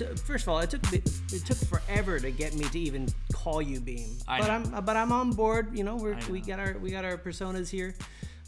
know, 0.00 0.06
it, 0.06 0.10
it 0.12 0.16
took- 0.16 0.26
first 0.26 0.44
of 0.44 0.48
all, 0.50 0.58
it 0.60 0.70
took 0.70 0.92
it 0.92 1.04
took 1.46 1.56
forever 1.58 2.18
to 2.20 2.30
get 2.30 2.54
me 2.54 2.64
to 2.68 2.78
even 2.78 3.08
call 3.32 3.60
you 3.62 3.80
Beam. 3.80 4.16
I 4.28 4.40
but 4.40 4.46
know. 4.46 4.76
I'm 4.78 4.84
but 4.84 4.96
I'm 4.96 5.12
on 5.12 5.30
board. 5.32 5.76
You 5.76 5.84
know, 5.84 5.96
we're, 5.96 6.14
I 6.14 6.30
we 6.30 6.40
got 6.40 6.58
our 6.58 6.76
we 6.78 6.90
got 6.90 7.04
our 7.04 7.16
personas 7.18 7.68
here. 7.70 7.94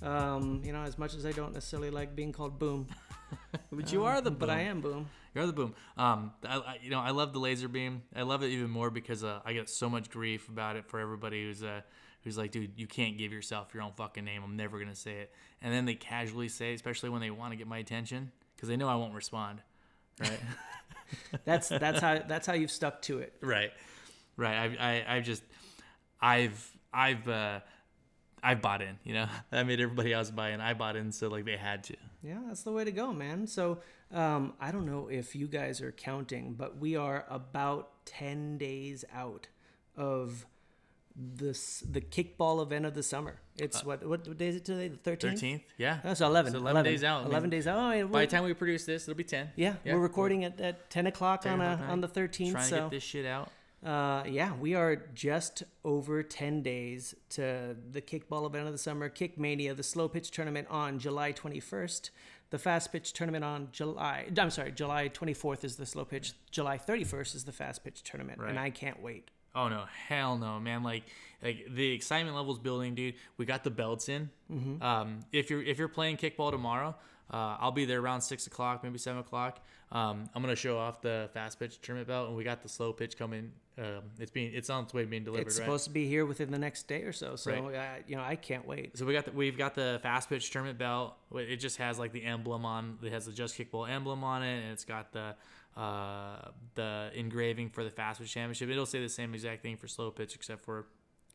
Um, 0.02 0.60
you 0.64 0.72
know, 0.72 0.82
as 0.82 0.96
much 0.98 1.14
as 1.14 1.26
I 1.26 1.32
don't 1.32 1.52
necessarily 1.52 1.90
like 1.90 2.14
being 2.14 2.32
called 2.32 2.58
Boom, 2.58 2.86
But 3.72 3.92
you 3.92 4.04
are 4.04 4.20
the 4.20 4.30
boom. 4.30 4.38
but 4.38 4.50
I 4.50 4.60
am 4.60 4.80
Boom. 4.80 5.08
You're 5.34 5.46
the 5.46 5.52
boom. 5.52 5.74
Um, 5.96 6.32
I, 6.48 6.56
I, 6.58 6.78
you 6.82 6.90
know, 6.90 7.00
I 7.00 7.10
love 7.10 7.32
the 7.32 7.38
laser 7.38 7.68
beam. 7.68 8.02
I 8.16 8.22
love 8.22 8.42
it 8.42 8.48
even 8.48 8.70
more 8.70 8.90
because 8.90 9.22
uh, 9.24 9.40
I 9.44 9.52
get 9.52 9.68
so 9.68 9.88
much 9.90 10.08
grief 10.10 10.48
about 10.48 10.76
it 10.76 10.86
for 10.86 10.98
everybody 11.00 11.44
who's 11.44 11.62
uh, 11.62 11.80
who's 12.24 12.38
like, 12.38 12.50
dude, 12.52 12.72
you 12.76 12.86
can't 12.86 13.18
give 13.18 13.32
yourself 13.32 13.68
your 13.74 13.82
own 13.82 13.92
fucking 13.96 14.24
name. 14.24 14.42
I'm 14.44 14.56
never 14.56 14.78
gonna 14.78 14.94
say 14.94 15.16
it. 15.16 15.32
And 15.62 15.72
then 15.74 15.84
they 15.84 15.94
casually 15.94 16.48
say, 16.48 16.72
it, 16.72 16.74
especially 16.76 17.10
when 17.10 17.20
they 17.20 17.30
want 17.30 17.52
to 17.52 17.56
get 17.56 17.66
my 17.66 17.78
attention, 17.78 18.30
because 18.56 18.68
they 18.68 18.76
know 18.76 18.88
I 18.88 18.94
won't 18.96 19.14
respond. 19.14 19.60
Right. 20.20 20.40
That's 21.44 21.68
that's 21.68 22.00
how 22.00 22.18
that's 22.26 22.46
how 22.46 22.52
you've 22.54 22.70
stuck 22.70 23.00
to 23.02 23.20
it. 23.20 23.32
right. 23.40 23.72
Right. 24.36 24.76
I, 24.78 25.04
I, 25.08 25.16
I've 25.16 25.24
just, 25.24 25.42
I've, 26.20 26.70
I've, 26.94 27.26
uh, 27.28 27.58
I've 28.40 28.62
bought 28.62 28.82
in. 28.82 28.96
You 29.02 29.14
know, 29.14 29.26
I 29.52 29.62
made 29.64 29.80
everybody 29.80 30.12
else 30.12 30.30
buy 30.30 30.50
in. 30.50 30.60
I 30.60 30.74
bought 30.74 30.94
in, 30.96 31.10
so 31.10 31.28
like 31.28 31.44
they 31.44 31.56
had 31.56 31.82
to. 31.84 31.96
Yeah, 32.22 32.38
that's 32.46 32.62
the 32.62 32.70
way 32.72 32.84
to 32.84 32.92
go, 32.92 33.12
man. 33.12 33.46
So 33.48 33.78
um, 34.12 34.54
I 34.60 34.70
don't 34.70 34.86
know 34.86 35.08
if 35.08 35.34
you 35.34 35.48
guys 35.48 35.80
are 35.80 35.92
counting, 35.92 36.54
but 36.54 36.78
we 36.78 36.94
are 36.96 37.24
about 37.28 38.04
ten 38.04 38.58
days 38.58 39.04
out 39.12 39.48
of 39.96 40.46
this 41.20 41.80
the 41.90 42.00
kickball 42.00 42.62
event 42.62 42.86
of 42.86 42.94
the 42.94 43.02
summer. 43.02 43.40
It's 43.56 43.84
what 43.84 44.06
what, 44.06 44.26
what 44.28 44.38
day 44.38 44.48
is 44.48 44.56
it 44.56 44.64
today? 44.64 44.88
The 44.88 44.96
thirteenth. 44.96 45.34
Thirteenth. 45.34 45.62
Yeah. 45.76 45.98
That's 46.04 46.20
eleven. 46.20 46.52
So 46.52 46.58
11 46.58 46.84
days 46.84 47.02
out. 47.02 47.20
I 47.20 47.22
mean, 47.24 47.30
Eleven 47.32 47.50
days 47.50 47.66
out. 47.66 47.78
Oh, 47.78 47.92
yeah, 47.92 48.04
By 48.04 48.20
the 48.24 48.30
time 48.30 48.44
we 48.44 48.54
produce 48.54 48.84
this, 48.84 49.08
it'll 49.08 49.16
be 49.16 49.24
ten. 49.24 49.50
yeah, 49.56 49.74
yeah, 49.84 49.94
we're 49.94 50.00
recording 50.00 50.44
at, 50.44 50.60
at 50.60 50.90
ten 50.90 51.06
o'clock 51.08 51.44
on 51.46 51.60
a, 51.60 51.84
on 51.88 52.00
the 52.00 52.08
thirteenth. 52.08 52.52
Trying 52.52 52.64
to 52.64 52.70
So 52.70 52.80
get 52.82 52.90
this 52.90 53.02
shit 53.02 53.26
out. 53.26 53.50
uh, 53.84 54.22
yeah, 54.28 54.52
we 54.54 54.74
are 54.74 54.96
just 55.14 55.62
over 55.84 56.22
10 56.22 56.62
days 56.62 57.14
to 57.30 57.76
the 57.92 58.00
kickball 58.02 58.44
event 58.46 58.66
of 58.66 58.72
the 58.72 58.78
summer, 58.78 59.08
Kick 59.08 59.38
Mania, 59.38 59.72
the 59.74 59.84
slow 59.84 60.08
pitch 60.08 60.30
tournament 60.32 60.66
on 60.70 60.98
July 60.98 61.32
21st. 61.32 62.10
The 62.50 62.58
fast 62.58 62.90
pitch 62.92 63.12
tournament 63.12 63.44
on 63.44 63.68
July, 63.72 64.26
I'm 64.36 64.50
sorry, 64.50 64.72
July 64.72 65.10
24th 65.10 65.62
is 65.64 65.76
the 65.76 65.84
slow 65.86 66.04
pitch. 66.04 66.32
July 66.50 66.78
31st 66.78 67.34
is 67.36 67.44
the 67.44 67.52
fast 67.52 67.84
pitch 67.84 68.02
tournament. 68.02 68.40
And 68.40 68.58
I 68.58 68.70
can't 68.70 69.00
wait. 69.02 69.30
Oh 69.58 69.68
no, 69.68 69.84
hell 70.08 70.38
no, 70.38 70.60
man! 70.60 70.84
Like, 70.84 71.02
like 71.42 71.66
the 71.74 71.92
excitement 71.92 72.36
levels 72.36 72.60
building, 72.60 72.94
dude. 72.94 73.14
We 73.38 73.44
got 73.44 73.64
the 73.64 73.70
belts 73.70 74.08
in. 74.08 74.30
Mm-hmm. 74.52 74.80
Um, 74.82 75.20
if 75.32 75.50
you're 75.50 75.62
if 75.62 75.78
you're 75.78 75.88
playing 75.88 76.16
kickball 76.16 76.52
tomorrow, 76.52 76.94
uh, 77.32 77.56
I'll 77.58 77.72
be 77.72 77.84
there 77.84 78.00
around 78.00 78.20
six 78.20 78.46
o'clock, 78.46 78.84
maybe 78.84 78.98
seven 78.98 79.20
o'clock. 79.20 79.58
Um, 79.90 80.28
I'm 80.34 80.42
gonna 80.42 80.54
show 80.54 80.78
off 80.78 81.00
the 81.00 81.28
fast 81.34 81.58
pitch 81.58 81.80
tournament 81.80 82.06
belt, 82.06 82.28
and 82.28 82.36
we 82.36 82.44
got 82.44 82.62
the 82.62 82.68
slow 82.68 82.92
pitch 82.92 83.18
coming. 83.18 83.50
Um, 83.78 84.02
it's 84.20 84.30
being 84.30 84.52
it's 84.54 84.70
on 84.70 84.84
its 84.84 84.94
way 84.94 85.04
being 85.04 85.24
delivered, 85.24 85.46
It's 85.48 85.58
right? 85.58 85.64
supposed 85.64 85.84
to 85.84 85.90
be 85.90 86.06
here 86.06 86.26
within 86.26 86.50
the 86.50 86.58
next 86.58 86.88
day 86.88 87.02
or 87.02 87.12
so. 87.12 87.36
So, 87.36 87.52
Right. 87.52 87.74
uh, 87.74 88.02
you 88.08 88.16
know, 88.16 88.22
I 88.22 88.34
can't 88.36 88.66
wait. 88.66 88.98
So 88.98 89.06
we 89.06 89.12
got 89.12 89.24
the, 89.24 89.32
we've 89.32 89.56
got 89.56 89.74
the 89.76 90.00
fast 90.02 90.28
pitch 90.28 90.50
tournament 90.50 90.78
belt. 90.78 91.14
It 91.34 91.56
just 91.56 91.76
has 91.78 91.98
like 91.98 92.12
the 92.12 92.24
emblem 92.24 92.64
on. 92.64 92.98
It 93.02 93.12
has 93.12 93.26
the 93.26 93.32
Just 93.32 93.56
Kickball 93.56 93.88
emblem 93.88 94.24
on 94.24 94.42
it, 94.42 94.62
and 94.62 94.72
it's 94.72 94.84
got 94.84 95.12
the 95.12 95.36
uh, 95.76 96.48
the 96.74 97.10
engraving 97.14 97.70
for 97.70 97.84
the 97.84 97.90
fast 97.90 98.20
pitch 98.20 98.32
championship. 98.32 98.68
It'll 98.68 98.86
say 98.86 99.00
the 99.00 99.08
same 99.08 99.34
exact 99.34 99.62
thing 99.62 99.76
for 99.76 99.88
slow 99.88 100.10
pitch, 100.10 100.34
except 100.34 100.64
for 100.64 100.86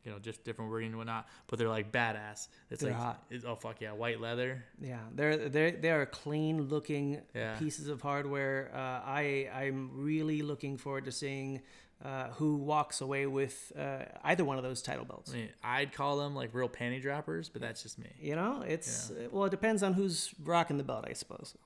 you 0.04 0.12
know 0.12 0.18
just 0.18 0.44
different 0.44 0.70
wording 0.70 0.88
and 0.88 0.98
whatnot. 0.98 1.26
But 1.46 1.58
they're 1.58 1.68
like 1.68 1.90
badass. 1.92 2.48
It's 2.70 2.82
They're 2.82 2.90
like 2.92 3.00
hot. 3.00 3.22
It's, 3.30 3.44
oh 3.44 3.56
fuck 3.56 3.80
yeah, 3.80 3.92
white 3.92 4.20
leather. 4.20 4.64
Yeah, 4.80 4.98
they're 5.14 5.48
they 5.48 5.70
they 5.72 5.90
are 5.90 6.06
clean 6.06 6.68
looking 6.68 7.20
Yeah. 7.34 7.56
pieces 7.58 7.88
of 7.88 8.02
hardware. 8.02 8.70
Uh, 8.74 8.78
I 8.78 9.48
I'm 9.54 9.90
really 9.94 10.42
looking 10.42 10.76
forward 10.76 11.06
to 11.06 11.12
seeing 11.12 11.62
uh, 12.04 12.28
who 12.32 12.56
walks 12.56 13.00
away 13.00 13.26
with 13.26 13.72
uh, 13.78 14.00
either 14.24 14.44
one 14.44 14.58
of 14.58 14.62
those 14.64 14.82
title 14.82 15.06
belts. 15.06 15.32
I 15.32 15.36
mean, 15.36 15.48
I'd 15.62 15.92
call 15.94 16.18
them 16.18 16.34
like 16.34 16.52
real 16.52 16.68
panty 16.68 17.00
droppers, 17.00 17.48
but 17.48 17.62
that's 17.62 17.82
just 17.82 17.98
me. 17.98 18.10
You 18.20 18.36
know, 18.36 18.62
it's 18.66 19.10
well, 19.30 19.44
it 19.44 19.50
depends 19.50 19.82
on 19.82 19.94
who's 19.94 20.34
rocking 20.42 20.76
the 20.76 20.84
belt, 20.84 21.06
I 21.08 21.14
suppose. 21.14 21.56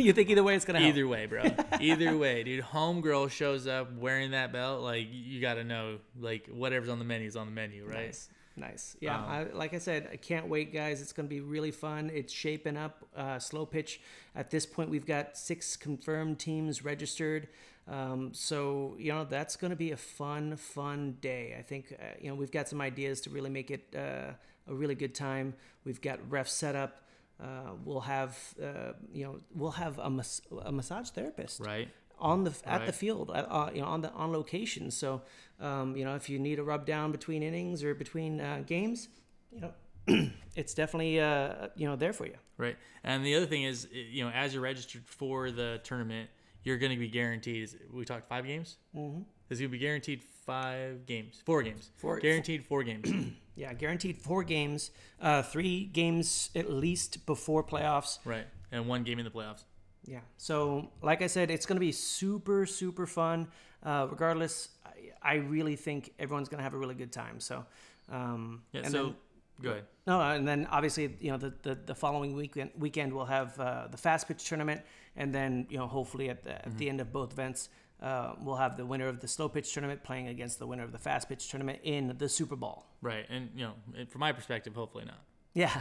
you 0.04 0.12
think 0.12 0.30
either 0.30 0.42
way 0.42 0.54
it's 0.54 0.64
gonna 0.64 0.80
help. 0.80 0.94
Either 0.94 1.06
way, 1.06 1.26
bro. 1.26 1.42
Either 1.80 2.16
way, 2.16 2.42
dude. 2.42 2.64
Homegirl 2.64 3.30
shows 3.30 3.66
up 3.66 3.92
wearing 3.96 4.32
that 4.32 4.52
belt. 4.52 4.82
Like 4.82 5.08
you 5.10 5.40
got 5.40 5.54
to 5.54 5.64
know, 5.64 5.98
like 6.18 6.46
whatever's 6.48 6.88
on 6.88 6.98
the 6.98 7.04
menu 7.04 7.26
is 7.26 7.36
on 7.36 7.46
the 7.46 7.52
menu, 7.52 7.84
right? 7.84 8.06
Nice. 8.06 8.28
Nice. 8.56 8.96
Yeah. 9.00 9.16
Um, 9.16 9.24
I, 9.28 9.42
like 9.52 9.74
I 9.74 9.78
said, 9.78 10.08
I 10.12 10.16
can't 10.16 10.48
wait, 10.48 10.72
guys. 10.72 11.00
It's 11.00 11.12
going 11.12 11.26
to 11.26 11.30
be 11.30 11.40
really 11.40 11.70
fun. 11.70 12.10
It's 12.12 12.32
shaping 12.32 12.76
up. 12.76 13.06
Uh, 13.16 13.38
slow 13.38 13.64
pitch. 13.64 14.00
At 14.34 14.50
this 14.50 14.66
point, 14.66 14.90
we've 14.90 15.06
got 15.06 15.36
six 15.36 15.76
confirmed 15.76 16.38
teams 16.38 16.84
registered. 16.84 17.48
Um, 17.88 18.32
so, 18.34 18.96
you 18.98 19.12
know, 19.12 19.24
that's 19.24 19.56
going 19.56 19.70
to 19.70 19.76
be 19.76 19.92
a 19.92 19.96
fun, 19.96 20.56
fun 20.56 21.16
day. 21.20 21.56
I 21.58 21.62
think, 21.62 21.96
uh, 21.98 22.04
you 22.20 22.28
know, 22.28 22.34
we've 22.34 22.50
got 22.50 22.68
some 22.68 22.80
ideas 22.80 23.20
to 23.22 23.30
really 23.30 23.50
make 23.50 23.70
it 23.70 23.94
uh, 23.96 24.32
a 24.68 24.74
really 24.74 24.94
good 24.94 25.14
time. 25.14 25.54
We've 25.84 26.00
got 26.00 26.18
ref 26.30 26.48
set 26.48 26.76
up. 26.76 27.02
Uh, 27.42 27.72
we'll 27.84 28.00
have, 28.00 28.36
uh, 28.62 28.92
you 29.12 29.24
know, 29.24 29.38
we'll 29.54 29.70
have 29.70 29.98
a, 29.98 30.10
mas- 30.10 30.42
a 30.64 30.70
massage 30.70 31.08
therapist 31.10 31.60
Right. 31.60 31.88
on 32.18 32.44
the 32.44 32.52
at 32.66 32.84
the 32.86 32.92
field, 32.92 33.30
uh, 33.30 33.46
uh, 33.48 33.70
you 33.74 33.80
know, 33.80 33.86
on 33.86 34.02
the 34.02 34.10
on 34.12 34.30
location. 34.32 34.90
So, 34.90 35.22
um, 35.58 35.96
you 35.96 36.04
know, 36.04 36.14
if 36.16 36.28
you 36.28 36.38
need 36.38 36.58
a 36.58 36.62
rub 36.62 36.84
down 36.84 37.12
between 37.12 37.42
innings 37.42 37.82
or 37.82 37.94
between 37.94 38.40
uh, 38.40 38.62
games, 38.66 39.08
you 39.50 39.60
know, 39.62 39.72
it's 40.56 40.74
definitely 40.74 41.18
uh, 41.20 41.68
you 41.76 41.86
know 41.88 41.96
there 41.96 42.12
for 42.12 42.26
you. 42.26 42.36
Right. 42.58 42.76
And 43.04 43.24
the 43.24 43.34
other 43.36 43.46
thing 43.46 43.62
is, 43.62 43.88
you 43.92 44.22
know, 44.24 44.30
as 44.30 44.52
you're 44.52 44.62
registered 44.62 45.02
for 45.06 45.50
the 45.50 45.80
tournament, 45.82 46.28
you're 46.62 46.76
going 46.78 46.92
to 46.92 46.98
be 46.98 47.08
guaranteed. 47.08 47.70
We 47.90 48.04
talked 48.04 48.28
five 48.28 48.44
games. 48.46 48.76
Mm-hmm. 48.94 49.22
Going 49.48 49.62
to 49.62 49.68
be 49.68 49.78
guaranteed 49.78 50.22
five 50.46 51.06
games, 51.06 51.42
four 51.44 51.62
games, 51.62 51.90
Four- 51.96 52.20
guaranteed 52.20 52.64
four 52.64 52.82
games. 52.84 53.10
Yeah, 53.60 53.74
guaranteed 53.74 54.16
four 54.16 54.42
games, 54.44 54.90
uh, 55.20 55.42
three 55.42 55.84
games 55.84 56.50
at 56.54 56.70
least 56.70 57.26
before 57.26 57.62
playoffs. 57.62 58.18
right. 58.24 58.46
And 58.72 58.86
one 58.86 59.02
game 59.02 59.18
in 59.18 59.24
the 59.24 59.30
playoffs. 59.30 59.64
Yeah. 60.06 60.20
So, 60.36 60.88
like 61.02 61.20
I 61.22 61.26
said, 61.26 61.50
it's 61.50 61.66
going 61.66 61.76
to 61.76 61.80
be 61.80 61.92
super, 61.92 62.64
super 62.66 63.06
fun. 63.06 63.48
Uh, 63.82 64.06
regardless, 64.10 64.68
I, 64.86 64.90
I 65.32 65.34
really 65.56 65.76
think 65.76 66.12
everyone's 66.18 66.48
going 66.48 66.58
to 66.58 66.62
have 66.62 66.74
a 66.74 66.78
really 66.78 66.94
good 66.94 67.12
time. 67.12 67.40
So, 67.40 67.66
um, 68.08 68.62
Yeah. 68.72 68.82
and 68.84 68.92
so 68.92 69.02
then- 69.04 69.14
go 69.62 69.70
ahead. 69.72 69.84
No, 70.06 70.20
and 70.20 70.46
then 70.48 70.66
obviously, 70.70 71.16
you 71.20 71.30
know, 71.32 71.36
the, 71.36 71.52
the, 71.62 71.74
the 71.90 71.94
following 71.94 72.34
weekend 72.34 72.70
weekend 72.78 73.12
we'll 73.12 73.26
have 73.26 73.58
uh, 73.60 73.88
the 73.90 73.98
fast 73.98 74.26
pitch 74.28 74.42
tournament, 74.48 74.80
and 75.16 75.34
then 75.34 75.66
you 75.68 75.78
know, 75.78 75.86
hopefully 75.86 76.30
at 76.30 76.42
the 76.44 76.54
at 76.66 76.78
the 76.78 76.88
end 76.88 77.00
of 77.00 77.12
both 77.12 77.32
events, 77.32 77.68
uh, 78.02 78.34
we'll 78.40 78.56
have 78.56 78.76
the 78.76 78.86
winner 78.86 79.08
of 79.08 79.20
the 79.20 79.28
slow 79.28 79.48
pitch 79.48 79.72
tournament 79.72 80.02
playing 80.02 80.28
against 80.28 80.58
the 80.58 80.66
winner 80.66 80.82
of 80.82 80.92
the 80.92 80.98
fast 80.98 81.28
pitch 81.28 81.48
tournament 81.48 81.80
in 81.82 82.14
the 82.18 82.28
Super 82.28 82.56
Bowl. 82.56 82.86
Right. 83.02 83.26
And 83.28 83.50
you 83.54 83.64
know, 83.64 84.04
from 84.08 84.20
my 84.20 84.32
perspective, 84.32 84.74
hopefully 84.74 85.04
not. 85.04 85.20
Yeah, 85.52 85.80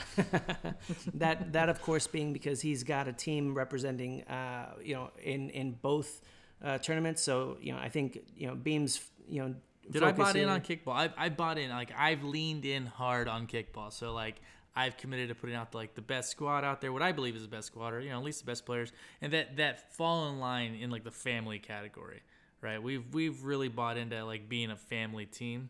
that 1.13 1.53
that 1.53 1.69
of 1.69 1.79
course 1.83 2.07
being 2.07 2.33
because 2.33 2.59
he's 2.59 2.83
got 2.83 3.07
a 3.07 3.13
team 3.13 3.53
representing, 3.53 4.23
uh, 4.23 4.73
you 4.83 4.95
know, 4.95 5.11
in 5.23 5.51
in 5.51 5.73
both 5.73 6.21
uh, 6.63 6.79
tournaments. 6.79 7.21
So 7.21 7.57
you 7.61 7.73
know, 7.73 7.77
I 7.77 7.89
think 7.89 8.19
you 8.35 8.47
know 8.47 8.55
Beams, 8.55 8.99
you 9.27 9.41
know. 9.41 9.55
Dude, 9.91 10.03
I 10.03 10.11
bought 10.11 10.35
in 10.35 10.49
on 10.49 10.61
kickball. 10.61 10.93
I, 10.93 11.09
I 11.17 11.29
bought 11.29 11.57
in. 11.57 11.69
Like 11.69 11.91
I've 11.95 12.23
leaned 12.23 12.65
in 12.65 12.87
hard 12.87 13.27
on 13.27 13.45
kickball. 13.45 13.93
So 13.93 14.11
like 14.11 14.41
I've 14.79 14.95
committed 14.95 15.27
to 15.27 15.35
putting 15.35 15.55
out 15.55 15.75
like 15.75 15.93
the 15.95 16.01
best 16.01 16.31
squad 16.31 16.63
out 16.63 16.79
there. 16.79 16.93
What 16.93 17.01
I 17.01 17.11
believe 17.11 17.35
is 17.35 17.41
the 17.41 17.49
best 17.49 17.67
squad, 17.67 17.93
or 17.93 17.99
you 17.99 18.09
know 18.11 18.17
at 18.17 18.23
least 18.23 18.39
the 18.39 18.45
best 18.45 18.65
players, 18.65 18.93
and 19.21 19.33
that 19.33 19.57
that 19.57 19.93
fall 19.93 20.29
in 20.29 20.39
line 20.39 20.75
in 20.75 20.89
like 20.89 21.03
the 21.03 21.11
family 21.11 21.59
category, 21.59 22.21
right? 22.61 22.81
We've 22.81 23.03
we've 23.13 23.43
really 23.43 23.67
bought 23.67 23.97
into 23.97 24.23
like 24.23 24.47
being 24.47 24.71
a 24.71 24.77
family 24.77 25.25
team, 25.25 25.69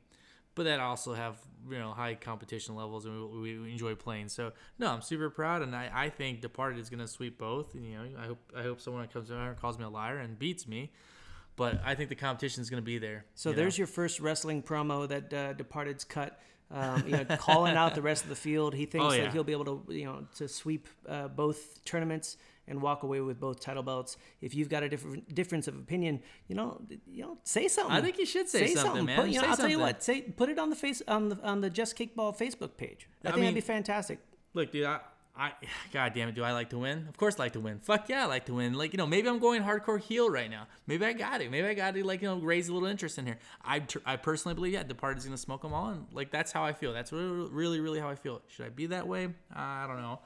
but 0.53 0.63
that 0.63 0.79
also 0.79 1.15
have 1.15 1.37
you 1.67 1.79
know 1.79 1.91
high 1.91 2.13
competition 2.13 2.75
levels 2.75 3.05
and 3.05 3.31
we, 3.31 3.57
we 3.57 3.71
enjoy 3.71 3.95
playing. 3.95 4.29
So 4.29 4.51
no, 4.77 4.91
I'm 4.91 5.01
super 5.01 5.31
proud, 5.31 5.63
and 5.63 5.75
I, 5.75 5.89
I 5.91 6.09
think 6.09 6.41
Departed 6.41 6.77
is 6.77 6.91
gonna 6.91 7.07
sweep 7.07 7.39
both. 7.39 7.73
And, 7.73 7.85
you 7.85 7.97
know, 7.97 8.05
I 8.15 8.27
hope 8.27 8.51
I 8.55 8.61
hope 8.61 8.79
someone 8.79 9.07
comes 9.07 9.31
out 9.31 9.39
and 9.39 9.57
calls 9.57 9.79
me 9.79 9.85
a 9.85 9.89
liar 9.89 10.19
and 10.19 10.37
beats 10.37 10.67
me. 10.67 10.91
But 11.55 11.81
I 11.83 11.95
think 11.95 12.07
the 12.07 12.15
competition 12.15 12.61
is 12.61 12.69
going 12.69 12.81
to 12.81 12.85
be 12.85 12.99
there. 12.99 13.25
So 13.35 13.49
you 13.49 13.53
know? 13.53 13.63
there's 13.63 13.77
your 13.77 13.87
first 13.87 14.21
wrestling 14.21 14.63
promo 14.63 15.05
that 15.09 15.33
uh, 15.33 15.51
Departed's 15.51 16.05
cut. 16.05 16.39
Um, 16.71 17.03
you 17.05 17.11
know, 17.13 17.25
calling 17.39 17.75
out 17.75 17.95
the 17.95 18.01
rest 18.01 18.23
of 18.23 18.29
the 18.29 18.35
field. 18.35 18.75
He 18.75 18.85
thinks 18.85 19.05
Oh, 19.13 19.17
that 19.17 19.33
he'll 19.33 19.43
be 19.43 19.53
able 19.53 19.65
to, 19.65 19.93
you 19.93 20.05
know, 20.05 20.27
to 20.35 20.47
sweep 20.47 20.87
uh, 21.07 21.27
both 21.27 21.83
tournaments 21.83 22.37
and 22.67 22.79
walk 22.81 23.01
away 23.01 23.19
with 23.21 23.39
both 23.39 23.59
title 23.59 23.81
belts. 23.81 24.17
If 24.41 24.53
you've 24.53 24.69
got 24.69 24.83
a 24.83 24.89
different 24.89 25.33
difference 25.33 25.67
of 25.67 25.75
opinion, 25.75 26.21
you 26.47 26.55
know, 26.55 26.79
you 27.07 27.23
know, 27.23 27.37
say 27.43 27.67
something. 27.67 27.95
I 27.95 28.01
think 28.01 28.19
you 28.19 28.25
should 28.27 28.47
say 28.47 28.75
something, 28.75 29.05
man. 29.05 29.21
Put, 29.21 29.29
you 29.29 29.35
know, 29.35 29.41
Say 29.41 29.47
I'll 29.47 29.57
tell 29.57 29.69
you 29.69 29.79
what. 29.79 30.03
Say 30.03 30.21
put 30.21 30.49
it 30.49 30.59
on 30.59 30.69
the 30.69 30.75
face 30.75 31.01
on 31.07 31.29
the 31.29 31.39
on 31.43 31.61
the 31.61 31.69
Just 31.71 31.97
Kickball 31.97 32.37
Facebook 32.37 32.77
page. 32.77 33.09
I, 33.25 33.29
I 33.29 33.31
think 33.31 33.41
that'd 33.41 33.55
be 33.55 33.61
fantastic. 33.61 34.19
Look, 34.53 34.71
dude, 34.71 34.85
I, 34.85 34.99
I, 35.39 35.53
God 35.93 36.13
damn 36.13 36.29
it, 36.29 36.35
do 36.35 36.43
I 36.43 36.51
like 36.51 36.69
to 36.71 36.77
win? 36.77 37.07
Of 37.07 37.17
course, 37.17 37.39
I 37.39 37.43
like 37.43 37.53
to 37.53 37.59
win. 37.59 37.79
Fuck 37.79 38.09
yeah, 38.09 38.23
I 38.23 38.25
like 38.25 38.45
to 38.45 38.53
win. 38.53 38.73
Like 38.73 38.93
you 38.93 38.97
know, 38.97 39.07
maybe 39.07 39.29
I'm 39.29 39.39
going 39.39 39.63
hardcore 39.63 39.99
heel 39.99 40.29
right 40.29 40.49
now. 40.49 40.67
Maybe 40.85 41.05
I 41.05 41.13
got 41.13 41.41
it. 41.41 41.49
Maybe 41.49 41.67
I 41.67 41.73
got 41.73 41.95
to 41.95 42.05
like 42.05 42.21
you 42.21 42.27
know 42.27 42.37
raise 42.37 42.67
a 42.67 42.73
little 42.73 42.89
interest 42.89 43.17
in 43.17 43.25
here. 43.25 43.39
I, 43.63 43.81
I 44.05 44.17
personally 44.17 44.53
believe 44.53 44.73
yeah, 44.73 44.83
Departed's 44.83 45.25
gonna 45.25 45.37
smoke 45.37 45.61
them 45.61 45.73
all, 45.73 45.89
and 45.89 46.05
like 46.11 46.29
that's 46.29 46.51
how 46.51 46.63
I 46.63 46.73
feel. 46.73 46.93
That's 46.93 47.11
really 47.11 47.49
really 47.49 47.79
really 47.79 47.99
how 47.99 48.09
I 48.09 48.15
feel. 48.15 48.41
Should 48.49 48.65
I 48.65 48.69
be 48.69 48.87
that 48.87 49.07
way? 49.07 49.29
I 49.55 49.87
don't 49.87 50.01
know. 50.01 50.19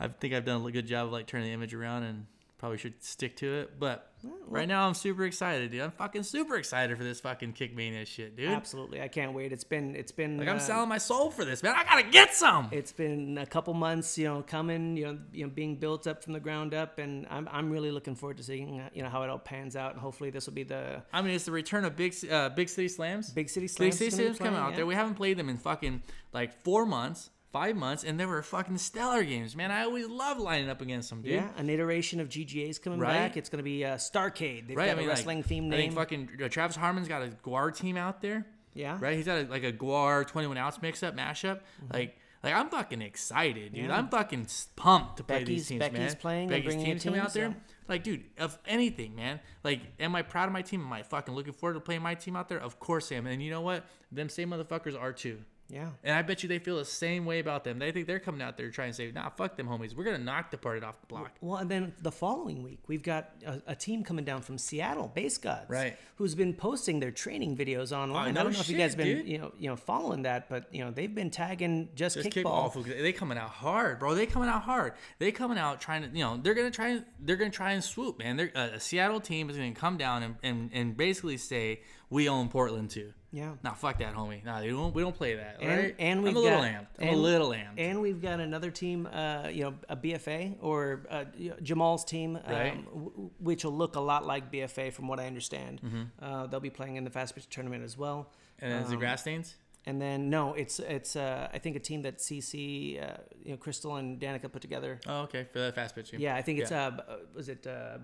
I 0.00 0.08
think 0.08 0.34
I've 0.34 0.44
done 0.44 0.64
a 0.64 0.70
good 0.70 0.86
job 0.86 1.06
of 1.06 1.12
like 1.12 1.26
turning 1.26 1.48
the 1.48 1.52
image 1.52 1.74
around 1.74 2.02
and 2.04 2.26
probably 2.60 2.76
should 2.76 3.02
stick 3.02 3.36
to 3.36 3.60
it. 3.60 3.80
But 3.80 4.12
right 4.46 4.68
now, 4.68 4.86
I'm 4.86 4.92
super 4.92 5.24
excited, 5.24 5.70
dude. 5.70 5.80
I'm 5.80 5.90
fucking 5.92 6.24
super 6.24 6.56
excited 6.56 6.96
for 6.98 7.02
this 7.02 7.18
fucking 7.20 7.54
Kickmania 7.54 8.06
shit, 8.06 8.36
dude. 8.36 8.50
Absolutely, 8.50 9.00
I 9.00 9.08
can't 9.08 9.32
wait. 9.32 9.50
It's 9.50 9.64
been 9.64 9.96
it's 9.96 10.12
been 10.12 10.36
Like 10.36 10.46
I'm 10.46 10.56
uh, 10.56 10.60
selling 10.60 10.88
my 10.90 10.98
soul 10.98 11.30
for 11.30 11.44
this, 11.44 11.62
man. 11.62 11.74
I 11.74 11.84
gotta 11.84 12.02
get 12.02 12.34
some. 12.34 12.68
It's 12.70 12.92
been 12.92 13.38
a 13.38 13.46
couple 13.46 13.72
months, 13.72 14.18
you 14.18 14.26
know, 14.26 14.42
coming, 14.42 14.98
you 14.98 15.06
know, 15.06 15.18
you 15.32 15.46
know, 15.46 15.50
being 15.50 15.76
built 15.76 16.06
up 16.06 16.22
from 16.22 16.34
the 16.34 16.40
ground 16.40 16.74
up, 16.74 16.98
and 16.98 17.26
I'm, 17.30 17.48
I'm 17.50 17.70
really 17.70 17.90
looking 17.90 18.14
forward 18.14 18.36
to 18.36 18.42
seeing, 18.42 18.78
uh, 18.78 18.90
you 18.92 19.02
know, 19.02 19.08
how 19.08 19.22
it 19.22 19.30
all 19.30 19.38
pans 19.38 19.74
out, 19.74 19.92
and 19.92 20.00
hopefully 20.00 20.28
this 20.28 20.46
will 20.46 20.54
be 20.54 20.64
the 20.64 21.02
I 21.12 21.22
mean, 21.22 21.34
it's 21.34 21.46
the 21.46 21.52
return 21.52 21.86
of 21.86 21.96
big 21.96 22.14
uh, 22.30 22.50
big 22.50 22.68
city 22.68 22.88
slams. 22.88 23.30
big 23.30 23.48
city 23.48 23.66
Big 23.66 23.70
slams. 23.70 23.96
City 23.96 24.10
gonna 24.10 24.22
be 24.22 24.26
Slams 24.26 24.38
coming 24.38 24.60
out 24.60 24.70
yeah. 24.70 24.76
there. 24.76 24.86
We 24.86 24.94
haven't 24.94 25.14
played 25.14 25.38
them 25.38 25.48
in 25.48 25.56
fucking 25.56 26.02
like 26.34 26.62
four 26.62 26.84
months, 26.84 27.30
five 27.52 27.76
months, 27.76 28.04
and 28.04 28.18
they 28.18 28.26
were 28.26 28.42
fucking 28.42 28.78
stellar 28.78 29.22
games, 29.24 29.56
man. 29.56 29.70
I 29.70 29.82
always 29.84 30.06
love 30.08 30.38
lining 30.38 30.68
up 30.70 30.80
against 30.80 31.10
them, 31.10 31.22
dude. 31.22 31.32
Yeah, 31.32 31.48
an 31.56 31.68
iteration 31.70 32.20
of 32.20 32.28
GGA's 32.28 32.78
coming 32.78 32.98
Right. 33.00 33.12
back. 33.12 33.36
It's 33.36 33.48
going 33.48 33.58
to 33.58 33.62
be 33.64 33.84
uh, 33.84 33.96
Starcade. 33.96 34.68
They've 34.68 34.76
Right, 34.76 34.86
got 34.86 34.92
I 34.92 34.94
mean, 34.94 35.06
a 35.06 35.08
like, 35.08 35.16
wrestling 35.18 35.42
themed 35.42 35.68
I 35.72 35.76
think 35.76 35.90
name. 35.90 35.92
fucking 35.92 36.28
uh, 36.44 36.48
Travis 36.48 36.76
Harmon's 36.76 37.08
got 37.08 37.22
a 37.22 37.28
Guar 37.44 37.74
team 37.76 37.96
out 37.96 38.20
there. 38.22 38.46
yeah, 38.74 38.98
Right, 39.00 39.16
he's 39.16 39.26
got 39.26 39.38
a, 39.38 39.46
like 39.48 39.64
a 39.64 39.72
Guar 39.72 40.26
21 40.26 40.56
ounce 40.58 40.80
mix 40.82 41.02
up 41.02 41.16
mashup. 41.16 41.60
Like, 41.92 42.16
like 42.42 42.54
I'm 42.54 42.68
fucking 42.70 43.02
excited, 43.02 43.72
dude. 43.72 43.82
Mm-hmm. 43.82 43.90
Yeah. 43.90 43.96
I'm 43.98 44.08
fucking 44.08 44.46
pumped 44.76 45.16
to 45.18 45.24
play 45.24 45.44
these 45.44 45.66
teams, 45.68 45.80
Becky's 45.80 45.98
man. 45.98 46.16
playing 46.16 46.48
Becky's 46.48 46.64
bringing 46.66 46.84
team's 46.86 47.04
coming 47.04 47.20
out 47.20 47.24
teams, 47.24 47.34
there. 47.34 47.56
Like, 47.88 48.04
dude, 48.04 48.22
of 48.38 48.56
anything, 48.66 49.16
man. 49.16 49.40
Like, 49.64 49.80
am 49.98 50.14
I 50.14 50.22
proud 50.22 50.46
of 50.46 50.52
my 50.52 50.62
team? 50.62 50.80
Am 50.82 50.92
I 50.92 51.02
fucking 51.02 51.34
looking 51.34 51.52
forward 51.52 51.74
to 51.74 51.80
playing 51.80 52.02
my 52.02 52.14
team 52.14 52.36
out 52.36 52.48
there? 52.48 52.60
Of 52.60 52.78
course 52.78 53.10
I 53.10 53.16
am. 53.16 53.26
And 53.26 53.42
you 53.42 53.50
know 53.50 53.60
what? 53.62 53.84
Them 54.12 54.28
same 54.28 54.50
motherfuckers 54.50 54.98
are 54.98 55.12
too. 55.12 55.38
Yeah. 55.70 55.88
And 56.02 56.14
I 56.16 56.22
bet 56.22 56.42
you 56.42 56.48
they 56.48 56.58
feel 56.58 56.76
the 56.76 56.84
same 56.84 57.24
way 57.26 57.38
about 57.38 57.64
them. 57.64 57.78
They 57.78 57.92
think 57.92 58.06
they're 58.06 58.18
coming 58.18 58.42
out 58.42 58.56
there 58.56 58.70
trying 58.70 58.90
to 58.90 58.94
say, 58.94 59.10
nah, 59.12 59.30
fuck 59.30 59.56
them 59.56 59.68
homies. 59.68 59.94
We're 59.94 60.04
gonna 60.04 60.18
knock 60.18 60.50
the 60.50 60.58
party 60.58 60.84
off 60.84 61.00
the 61.00 61.06
block. 61.06 61.32
Well, 61.40 61.58
and 61.58 61.70
then 61.70 61.92
the 62.02 62.12
following 62.12 62.62
week, 62.62 62.80
we've 62.88 63.02
got 63.02 63.30
a, 63.46 63.62
a 63.68 63.74
team 63.74 64.02
coming 64.04 64.24
down 64.24 64.42
from 64.42 64.58
Seattle, 64.58 65.08
Base 65.14 65.38
Gods, 65.38 65.68
Right. 65.68 65.96
Who's 66.16 66.34
been 66.34 66.54
posting 66.54 67.00
their 67.00 67.10
training 67.10 67.56
videos 67.56 67.92
online. 67.96 68.34
no 68.34 68.40
I 68.40 68.44
don't 68.44 68.52
know 68.52 68.60
if 68.60 68.68
you 68.68 68.76
guys 68.76 68.90
shit, 68.92 68.98
been, 68.98 69.26
you 69.26 69.38
know, 69.38 69.52
you 69.58 69.68
know, 69.70 69.76
following 69.76 70.22
that, 70.22 70.48
but 70.48 70.66
you 70.74 70.84
know, 70.84 70.90
they've 70.90 71.14
been 71.14 71.30
tagging 71.30 71.88
just, 71.94 72.16
Just 72.16 72.28
kickball. 72.30 72.72
kickball. 72.72 73.02
They 73.02 73.12
coming 73.12 73.38
out 73.38 73.50
hard, 73.50 73.98
bro. 73.98 74.14
They 74.14 74.26
coming 74.26 74.48
out 74.48 74.62
hard. 74.62 74.94
They 75.18 75.32
coming 75.32 75.58
out 75.58 75.80
trying 75.80 76.02
to, 76.02 76.08
you 76.08 76.24
know, 76.24 76.36
they're 76.42 76.54
gonna 76.54 76.70
try. 76.70 77.00
They're 77.20 77.36
gonna 77.36 77.50
try 77.50 77.72
and 77.72 77.82
swoop, 77.82 78.18
man. 78.18 78.36
They're, 78.36 78.50
uh, 78.54 78.68
a 78.74 78.80
Seattle 78.80 79.20
team 79.20 79.48
is 79.50 79.56
gonna 79.56 79.72
come 79.72 79.96
down 79.96 80.22
and, 80.22 80.34
and, 80.42 80.70
and 80.72 80.96
basically 80.96 81.36
say 81.36 81.80
we 82.10 82.28
own 82.28 82.48
Portland 82.48 82.90
too. 82.90 83.12
Yeah. 83.32 83.52
Nah, 83.62 83.74
fuck 83.74 83.98
that, 83.98 84.14
homie. 84.14 84.44
Nah, 84.44 84.60
they 84.60 84.68
don't. 84.70 84.92
We 84.92 85.02
don't 85.02 85.14
play 85.14 85.36
that. 85.36 85.58
And, 85.60 85.70
right? 85.70 85.94
and 86.00 86.22
we've 86.22 86.32
I'm 86.32 86.36
a 86.36 86.40
little 86.40 86.58
got, 86.58 86.68
amped. 86.68 86.86
I'm 87.00 87.08
and- 87.08 87.16
a 87.16 87.18
little 87.18 87.48
amped. 87.50 87.74
And 87.78 88.00
we've 88.00 88.20
got 88.20 88.40
another 88.40 88.70
team, 88.72 89.06
uh, 89.06 89.48
you 89.52 89.62
know, 89.64 89.74
a 89.88 89.96
BFA 89.96 90.56
or 90.60 91.06
uh, 91.08 91.24
Jamal's 91.62 92.04
team, 92.04 92.36
um, 92.44 92.84
w- 92.92 93.30
which 93.38 93.64
will 93.64 93.76
look 93.76 93.94
a 93.94 94.00
lot 94.00 94.26
like 94.26 94.50
BFA 94.50 94.92
from 94.92 95.06
what 95.06 95.20
I 95.20 95.26
understand. 95.28 95.80
Mm-hmm. 95.80 96.02
Uh, 96.24 96.46
they'll 96.48 96.58
be 96.58 96.70
playing 96.70 96.96
in 96.96 97.04
the 97.04 97.10
fast 97.10 97.34
pitch 97.36 97.48
tournament 97.48 97.84
as 97.84 97.96
well. 97.96 98.32
and 98.58 98.72
then 98.72 98.82
is 98.82 98.90
it 98.90 98.94
um, 98.94 98.98
grass 98.98 99.20
stains? 99.20 99.54
And 99.86 100.02
then 100.02 100.28
no, 100.28 100.52
it's 100.54 100.78
it's 100.78 101.16
uh, 101.16 101.48
I 101.54 101.58
think 101.58 101.74
a 101.76 101.80
team 101.80 102.02
that 102.02 102.18
CC, 102.18 103.00
uh, 103.02 103.16
you 103.44 103.52
know, 103.52 103.56
Crystal 103.56 103.96
and 103.96 104.20
Danica 104.20 104.50
put 104.52 104.60
together. 104.60 105.00
Oh, 105.06 105.22
okay, 105.22 105.46
for 105.52 105.58
the 105.60 105.72
fast 105.72 105.94
pitch. 105.94 106.10
team. 106.10 106.20
Yeah, 106.20 106.34
I 106.36 106.42
think 106.42 106.58
it's 106.58 106.70
Yeah. 106.70 106.88
uh, 106.88 107.12
uh, 107.12 107.16
was 107.34 107.48
it 107.48 107.66
uh, 107.66 107.96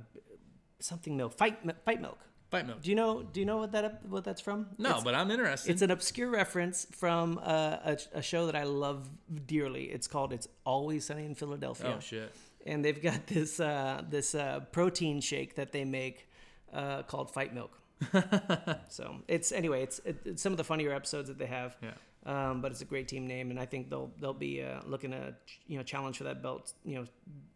something 0.81 1.17
milk 1.17 1.37
fight 1.37 1.58
fight 1.84 2.00
milk. 2.00 2.19
Fight 2.51 2.67
milk. 2.67 2.81
Do 2.83 2.91
you 2.91 2.97
know 2.97 3.23
Do 3.23 3.41
you 3.41 3.47
know 3.47 3.57
what 3.59 3.73
that 3.73 4.07
what 4.07 4.23
that's 4.25 4.41
from? 4.41 4.67
No, 4.79 4.91
It's- 4.91 5.05
but 5.05 5.15
I'm 5.15 5.31
interested. 5.31 5.71
It's 5.73 5.83
an 5.83 5.91
obscure 5.91 6.31
reference 6.31 6.87
from 6.93 7.39
uh, 7.43 7.77
a, 7.85 7.99
a 8.15 8.23
show 8.23 8.47
that 8.47 8.55
I 8.57 8.63
love 8.65 9.09
dearly. 9.47 9.85
It's 9.85 10.07
called 10.07 10.33
"It's 10.33 10.47
Always 10.65 11.05
Sunny 11.07 11.25
in 11.25 11.35
Philadelphia," 11.35 11.95
oh 11.97 12.01
shit. 12.01 12.33
and 12.65 12.85
they've 12.85 13.03
got 13.03 13.27
this 13.37 13.59
uh, 13.59 14.03
this 14.09 14.35
uh, 14.35 14.61
protein 14.71 15.21
shake 15.21 15.57
that 15.57 15.73
they 15.73 15.85
make 15.85 16.29
uh, 16.73 17.03
called 17.03 17.31
Fight 17.33 17.53
Milk. 17.53 17.79
so 18.89 19.17
it's 19.27 19.53
anyway, 19.53 19.83
it's, 19.83 19.99
it, 20.05 20.17
it's 20.25 20.43
some 20.43 20.53
of 20.53 20.57
the 20.59 20.65
funnier 20.65 20.93
episodes 20.93 21.29
that 21.29 21.39
they 21.39 21.47
have. 21.47 21.77
Yeah. 21.83 21.91
Um, 22.27 22.61
but 22.61 22.73
it's 22.73 22.81
a 22.81 22.85
great 22.85 23.07
team 23.09 23.27
name, 23.27 23.51
and 23.51 23.59
I 23.59 23.67
think 23.67 23.89
they'll 23.91 24.11
they'll 24.21 24.35
be 24.35 24.63
uh, 24.63 24.81
looking 24.87 25.11
to 25.13 25.35
you 25.67 25.79
know 25.79 25.83
challenge 25.85 26.19
for 26.19 26.25
that 26.25 26.43
belt, 26.43 26.73
you 26.85 26.97
know, 26.97 27.07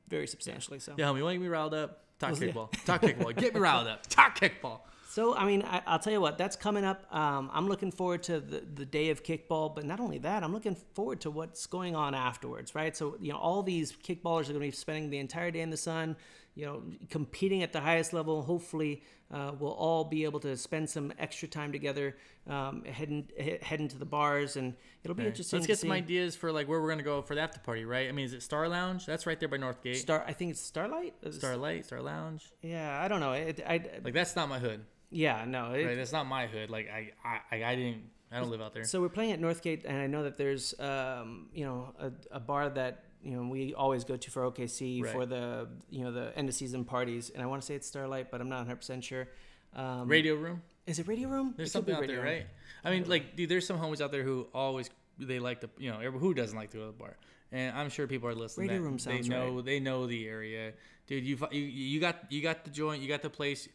very 0.08 0.26
substantially. 0.26 0.78
So. 0.80 0.94
Yeah, 0.96 1.06
homie, 1.06 1.18
you 1.18 1.24
want 1.24 1.34
to 1.34 1.38
get 1.38 1.42
me 1.42 1.48
riled 1.48 1.74
up? 1.74 2.04
Talk 2.20 2.32
kickball. 2.34 2.70
Talk 2.84 3.00
kickball. 3.00 3.34
Get 3.34 3.54
me 3.54 3.60
riled 3.60 3.88
up. 3.88 4.06
Talk 4.06 4.38
kickball. 4.38 4.80
So 5.08 5.34
I 5.34 5.44
mean, 5.44 5.62
I, 5.62 5.82
I'll 5.88 5.98
tell 5.98 6.12
you 6.12 6.20
what, 6.20 6.38
that's 6.38 6.54
coming 6.54 6.84
up. 6.84 7.04
Um, 7.12 7.50
I'm 7.52 7.66
looking 7.66 7.90
forward 7.90 8.22
to 8.24 8.38
the, 8.38 8.60
the 8.60 8.86
day 8.86 9.10
of 9.10 9.24
kickball, 9.24 9.74
but 9.74 9.84
not 9.84 9.98
only 9.98 10.18
that, 10.18 10.44
I'm 10.44 10.52
looking 10.52 10.76
forward 10.94 11.20
to 11.22 11.32
what's 11.32 11.66
going 11.66 11.96
on 11.96 12.14
afterwards, 12.14 12.76
right? 12.76 12.96
So 12.96 13.16
you 13.20 13.32
know, 13.32 13.38
all 13.38 13.64
these 13.64 13.90
kickballers 13.90 14.42
are 14.42 14.52
going 14.52 14.54
to 14.54 14.60
be 14.60 14.70
spending 14.70 15.10
the 15.10 15.18
entire 15.18 15.50
day 15.50 15.62
in 15.62 15.70
the 15.70 15.76
sun, 15.76 16.14
you 16.54 16.66
know, 16.66 16.82
competing 17.10 17.62
at 17.62 17.72
the 17.72 17.80
highest 17.80 18.12
level. 18.12 18.42
Hopefully, 18.42 19.02
uh, 19.32 19.52
we'll 19.58 19.72
all 19.72 20.04
be 20.04 20.24
able 20.24 20.40
to 20.40 20.56
spend 20.56 20.90
some 20.90 21.12
extra 21.18 21.46
time 21.48 21.70
together, 21.72 22.16
um, 22.48 22.84
heading 22.84 23.28
he- 23.38 23.58
heading 23.62 23.88
to 23.88 23.96
the 23.98 24.04
bars, 24.04 24.56
and 24.56 24.74
it'll 25.04 25.14
be 25.14 25.22
Right. 25.22 25.28
interesting. 25.28 25.58
Let's 25.58 25.66
get 25.68 25.78
some 25.78 25.90
see. 25.90 25.94
ideas 25.96 26.34
for 26.36 26.50
like 26.52 26.66
where 26.68 26.80
we're 26.80 26.88
gonna 26.90 27.02
go 27.02 27.22
for 27.22 27.34
the 27.34 27.40
after 27.40 27.60
party, 27.60 27.84
right? 27.84 28.08
I 28.08 28.12
mean, 28.12 28.24
is 28.26 28.32
it 28.32 28.42
Star 28.42 28.68
Lounge? 28.68 29.06
That's 29.06 29.26
right 29.26 29.38
there 29.38 29.48
by 29.48 29.58
Northgate. 29.58 29.96
Star, 29.96 30.24
I 30.26 30.32
think 30.32 30.50
it's 30.52 30.60
Starlight. 30.60 31.14
Starlight, 31.30 31.86
Star 31.86 32.02
Lounge. 32.02 32.50
Yeah, 32.62 33.00
I 33.00 33.08
don't 33.08 33.20
know. 33.20 33.32
It, 33.32 33.60
I, 33.66 33.80
Like 34.04 34.14
that's 34.14 34.34
not 34.36 34.48
my 34.48 34.58
hood, 34.58 34.84
yeah, 35.10 35.44
no. 35.46 35.72
It, 35.72 35.84
right? 35.86 35.96
That's 35.96 36.12
not 36.12 36.26
my 36.26 36.46
hood. 36.46 36.68
Like 36.70 36.88
I, 36.90 37.12
I, 37.24 37.64
I 37.64 37.74
didn't. 37.76 38.10
I 38.32 38.38
don't 38.38 38.50
live 38.50 38.60
out 38.60 38.74
there. 38.74 38.84
So 38.84 39.00
we're 39.00 39.08
playing 39.08 39.32
at 39.32 39.40
Northgate, 39.40 39.84
and 39.84 39.96
I 39.96 40.06
know 40.06 40.22
that 40.22 40.36
there's, 40.38 40.78
um, 40.78 41.48
you 41.52 41.64
know, 41.64 41.92
a, 41.98 42.12
a 42.36 42.38
bar 42.38 42.68
that 42.70 43.02
you 43.22 43.32
know 43.36 43.48
we 43.48 43.74
always 43.74 44.04
go 44.04 44.16
to 44.16 44.30
for 44.30 44.50
OKC 44.50 45.02
Right. 45.02 45.12
for 45.12 45.26
the 45.26 45.68
you 45.90 46.04
know 46.04 46.12
the 46.12 46.32
end 46.36 46.48
of 46.48 46.54
season 46.54 46.84
parties, 46.84 47.30
and 47.30 47.42
I 47.42 47.46
want 47.46 47.62
to 47.62 47.66
say 47.66 47.74
it's 47.74 47.86
Starlight, 47.86 48.30
but 48.30 48.40
I'm 48.40 48.48
not 48.48 48.58
100 48.58 48.76
percent 48.76 49.04
sure. 49.04 49.28
Um, 49.74 50.08
Radio 50.08 50.34
Room. 50.34 50.62
is 50.86 50.98
it 50.98 51.06
Radio 51.06 51.28
Room? 51.28 51.54
There's 51.56 51.68
It 51.68 51.72
something 51.72 51.94
out 51.94 52.06
there, 52.06 52.16
Room. 52.16 52.24
right? 52.26 52.46
I 52.84 52.90
mean, 52.90 53.08
like, 53.08 53.36
dude, 53.36 53.48
there's 53.48 53.66
some 53.66 53.78
homies 53.78 54.00
out 54.00 54.10
there 54.10 54.24
who 54.24 54.48
always 54.52 54.90
they 55.18 55.38
like 55.38 55.60
to, 55.60 55.70
you 55.78 55.90
know, 55.92 55.98
who 56.10 56.34
doesn't 56.34 56.56
like 56.56 56.70
to 56.70 56.78
go 56.78 56.86
to 56.86 56.92
the 56.92 56.98
bar? 56.98 57.16
And 57.52 57.76
I'm 57.76 57.90
sure 57.90 58.06
people 58.06 58.28
are 58.28 58.34
listening. 58.34 58.68
Radio 58.68 58.82
that 58.82 58.88
Room 58.88 58.96
they 58.98 59.28
know 59.28 59.54
right. 59.56 59.64
they 59.64 59.80
know 59.80 60.06
the 60.06 60.26
area, 60.26 60.72
dude. 61.06 61.24
You 61.24 61.36
you 61.52 61.60
you 61.62 62.00
got 62.00 62.30
you 62.32 62.42
got 62.42 62.64
the 62.64 62.70
joint, 62.70 63.02
you 63.02 63.08
got 63.08 63.22
the 63.22 63.30
place. 63.30 63.68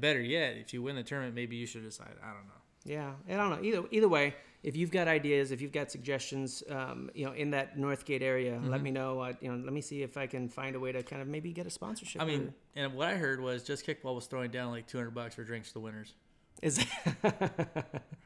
Better 0.00 0.20
yet, 0.20 0.56
if 0.56 0.72
you 0.72 0.82
win 0.82 0.96
the 0.96 1.02
tournament, 1.02 1.34
maybe 1.34 1.56
you 1.56 1.66
should 1.66 1.82
decide. 1.84 2.14
I 2.22 2.28
don't 2.32 2.46
know. 2.46 2.62
Yeah, 2.84 3.12
I 3.28 3.36
don't 3.36 3.50
know. 3.50 3.62
Either 3.62 3.86
either 3.90 4.08
way, 4.08 4.34
if 4.62 4.76
you've 4.76 4.90
got 4.90 5.06
ideas, 5.08 5.52
if 5.52 5.60
you've 5.60 5.72
got 5.72 5.90
suggestions, 5.90 6.62
um, 6.70 7.10
you 7.14 7.24
know, 7.24 7.32
in 7.32 7.50
that 7.52 7.76
Northgate 7.76 8.22
area, 8.22 8.52
Mm-hmm. 8.54 8.68
let 8.70 8.82
me 8.82 8.90
know. 8.90 9.20
Uh, 9.20 9.32
you 9.40 9.50
know, 9.52 9.62
let 9.64 9.72
me 9.72 9.80
see 9.80 10.02
if 10.02 10.16
I 10.16 10.26
can 10.26 10.48
find 10.48 10.74
a 10.76 10.80
way 10.80 10.90
to 10.92 11.02
kind 11.02 11.22
of 11.22 11.28
maybe 11.28 11.52
get 11.52 11.66
a 11.66 11.70
sponsorship. 11.70 12.20
I 12.20 12.24
or- 12.24 12.28
mean, 12.28 12.54
and 12.76 12.94
what 12.94 13.08
I 13.08 13.14
heard 13.14 13.40
was 13.40 13.62
just 13.62 13.86
kickball 13.86 14.14
was 14.14 14.26
throwing 14.26 14.50
down 14.50 14.70
like 14.72 14.86
200 14.86 15.10
bucks 15.14 15.34
for 15.36 15.44
drinks 15.44 15.68
to 15.68 15.74
the 15.74 15.80
winners. 15.80 16.12
is 16.60 16.84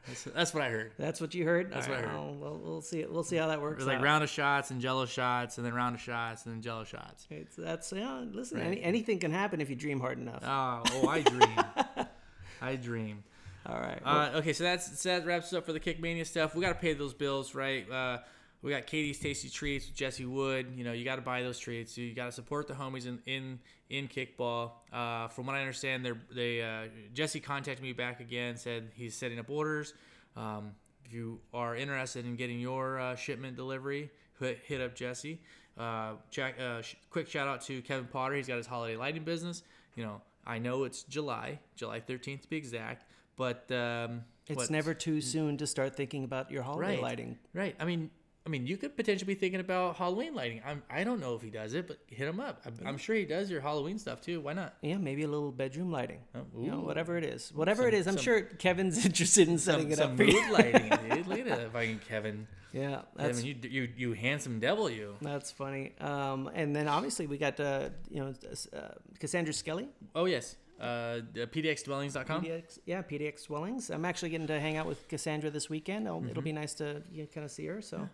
That's, 0.07 0.23
that's 0.35 0.53
what 0.53 0.63
I 0.63 0.69
heard. 0.69 0.91
that's 0.97 1.21
what 1.21 1.33
you 1.33 1.45
heard? 1.45 1.71
That's 1.71 1.87
All 1.87 1.93
what 1.93 2.03
I 2.03 2.07
heard. 2.07 2.13
Well, 2.41 2.59
we'll, 2.61 2.81
see. 2.81 3.05
We'll 3.05 3.23
see 3.23 3.37
how 3.37 3.47
that 3.47 3.61
works. 3.61 3.75
It 3.75 3.85
was 3.85 3.87
like 3.87 3.97
out. 3.99 4.03
round 4.03 4.23
of 4.23 4.29
shots 4.29 4.69
and 4.71 4.81
Jello 4.81 5.05
shots, 5.05 5.57
and 5.57 5.65
then 5.65 5.73
round 5.73 5.95
of 5.95 6.01
shots 6.01 6.45
and 6.45 6.53
then 6.53 6.61
Jello 6.61 6.83
shots. 6.83 7.25
It's, 7.29 7.55
that's 7.55 7.93
yeah. 7.93 8.23
Listen, 8.31 8.57
Right. 8.57 8.67
any, 8.67 8.81
anything 8.81 9.19
can 9.19 9.31
happen 9.31 9.61
if 9.61 9.69
you 9.69 9.75
dream 9.77 9.99
hard 10.01 10.17
enough. 10.19 10.41
Oh, 10.43 10.81
oh, 11.03 11.07
I 11.07 11.21
dream. 11.21 12.07
I 12.61 12.75
dream. 12.75 13.23
All 13.65 13.79
right. 13.79 14.01
Uh, 14.03 14.31
okay, 14.35 14.53
so 14.53 14.63
that's 14.63 14.99
so 14.99 15.09
that 15.09 15.25
wraps 15.25 15.47
us 15.47 15.53
up 15.53 15.65
for 15.65 15.73
the 15.73 15.79
Kickmania 15.79 16.25
stuff. 16.25 16.55
We 16.55 16.61
got 16.61 16.73
to 16.73 16.79
pay 16.79 16.93
those 16.93 17.13
bills, 17.13 17.55
right? 17.55 17.89
Uh, 17.89 18.19
we 18.61 18.71
got 18.71 18.87
Katie's 18.87 19.19
Tasty 19.19 19.49
Treats 19.49 19.87
with 19.87 19.95
Jesse 19.95 20.25
Wood. 20.25 20.67
You 20.75 20.83
know, 20.83 20.93
you 20.93 21.05
got 21.05 21.15
to 21.15 21.21
buy 21.21 21.43
those 21.43 21.59
treats. 21.59 21.97
You 21.97 22.13
got 22.13 22.25
to 22.25 22.31
support 22.31 22.67
the 22.67 22.73
homies 22.73 23.05
in 23.05 23.19
in, 23.25 23.59
in 23.89 24.07
kickball. 24.07 24.71
Uh, 24.91 25.27
from 25.29 25.45
what 25.45 25.55
I 25.55 25.59
understand, 25.59 26.05
they're 26.05 26.17
they 26.33 26.61
uh, 26.61 26.87
Jesse 27.13 27.39
contacted 27.39 27.83
me 27.83 27.93
back 27.93 28.19
again, 28.19 28.57
said 28.57 28.89
he's 28.95 29.15
setting 29.15 29.39
up 29.39 29.49
orders. 29.49 29.93
Um, 30.35 30.71
if 31.05 31.13
you 31.13 31.39
are 31.53 31.75
interested 31.75 32.25
in 32.25 32.35
getting 32.35 32.59
your 32.59 32.99
uh, 32.99 33.15
shipment 33.15 33.55
delivery, 33.55 34.09
hit, 34.39 34.59
hit 34.65 34.81
up 34.81 34.95
Jesse. 34.95 35.39
Uh, 35.77 36.13
check, 36.31 36.59
uh, 36.59 36.81
sh- 36.81 36.95
quick 37.09 37.27
shout 37.27 37.47
out 37.47 37.61
to 37.61 37.81
Kevin 37.81 38.07
Potter. 38.07 38.35
He's 38.35 38.47
got 38.47 38.57
his 38.57 38.67
holiday 38.67 38.95
lighting 38.95 39.23
business. 39.23 39.63
You 39.95 40.03
know, 40.03 40.21
I 40.45 40.59
know 40.59 40.83
it's 40.83 41.03
July, 41.03 41.59
July 41.75 41.99
13th 41.99 42.41
to 42.41 42.47
be 42.47 42.57
exact, 42.57 43.05
but 43.35 43.71
um, 43.71 44.23
it's 44.47 44.57
what- 44.57 44.69
never 44.69 44.93
too 44.93 45.21
soon 45.21 45.57
to 45.57 45.67
start 45.67 45.95
thinking 45.95 46.23
about 46.23 46.51
your 46.51 46.63
holiday 46.63 46.93
Right. 46.95 47.01
lighting. 47.01 47.37
Right. 47.53 47.75
I 47.79 47.85
mean, 47.85 48.09
I 48.45 48.49
mean, 48.49 48.67
you 48.67 48.75
could 48.75 48.97
potentially 48.97 49.33
be 49.33 49.39
thinking 49.39 49.61
about 49.61 49.95
Halloween 49.95 50.35
lighting. 50.35 50.61
I'm, 50.65 50.83
I 50.89 51.05
don't 51.05 51.21
know 51.21 51.33
if 51.33 51.41
he 51.41 51.49
does 51.49 51.73
it, 51.73 51.87
but 51.87 51.99
hit 52.07 52.27
him 52.27 52.41
up. 52.41 52.61
I'm, 52.65 52.73
I'm 52.85 52.97
sure 52.97 53.15
he 53.15 53.23
does 53.23 53.49
your 53.49 53.61
Halloween 53.61 53.97
stuff 53.97 54.19
too. 54.19 54.41
Why 54.41 54.51
not? 54.51 54.73
Yeah, 54.81 54.97
maybe 54.97 55.23
a 55.23 55.29
little 55.29 55.49
bedroom 55.53 55.91
lighting. 55.93 56.19
Oh, 56.35 56.41
You 56.61 56.71
know, 56.71 56.79
whatever 56.81 57.15
it 57.17 57.23
is, 57.23 57.53
whatever 57.55 57.87
it 57.87 57.91
Some- 57.93 57.99
is, 58.01 58.07
I'm 58.07 58.13
some- 58.15 58.23
sure 58.23 58.41
Kevin's 58.41 59.05
interested 59.05 59.47
in 59.47 59.57
setting 59.59 59.85
Some, 59.85 59.91
it 59.93 59.97
some 59.97 60.11
up 60.11 60.17
for 60.17 60.23
you. 60.25 60.41
mood 60.41 60.51
lighting, 60.51 60.89
dude. 61.09 61.27
Look 61.27 61.39
at 61.39 61.45
that 61.45 61.71
fucking 61.71 62.01
Kevin. 62.09 62.47
Yeah, 62.73 63.03
that's 63.15 63.41
Kevin, 63.43 63.59
you, 63.63 63.69
you, 63.69 63.89
you 63.95 64.13
handsome 64.13 64.59
devil, 64.59 64.89
you. 64.89 65.15
that's 65.21 65.51
funny. 65.51 65.93
Um, 66.01 66.49
and 66.53 66.75
then 66.75 66.87
obviously 66.89 67.27
we 67.27 67.37
got 67.37 67.57
uh, 67.61 67.89
you 68.09 68.19
know 68.19 68.33
uh, 68.75 68.79
Cassandra 69.19 69.53
Skelly, 69.53 69.87
Oh 70.15 70.25
yes, 70.25 70.57
uh, 70.79 71.19
pdxdwellings.com. 71.35 72.43
PDX, 72.43 72.79
yeah, 72.85 73.01
PDX 73.01 73.47
Dwellings. 73.47 73.89
I'm 73.89 74.05
actually 74.05 74.29
getting 74.29 74.47
to 74.47 74.59
hang 74.59 74.77
out 74.77 74.85
with 74.85 75.07
Cassandra 75.07 75.49
this 75.49 75.69
weekend. 75.69 76.07
It'll, 76.07 76.25
it'll 76.29 76.43
be 76.43 76.51
nice 76.51 76.73
to 76.75 77.01
you 77.11 77.23
know, 77.23 77.27
kind 77.33 77.45
of 77.45 77.51
see 77.51 77.65
her. 77.67 77.81
So, 77.81 78.09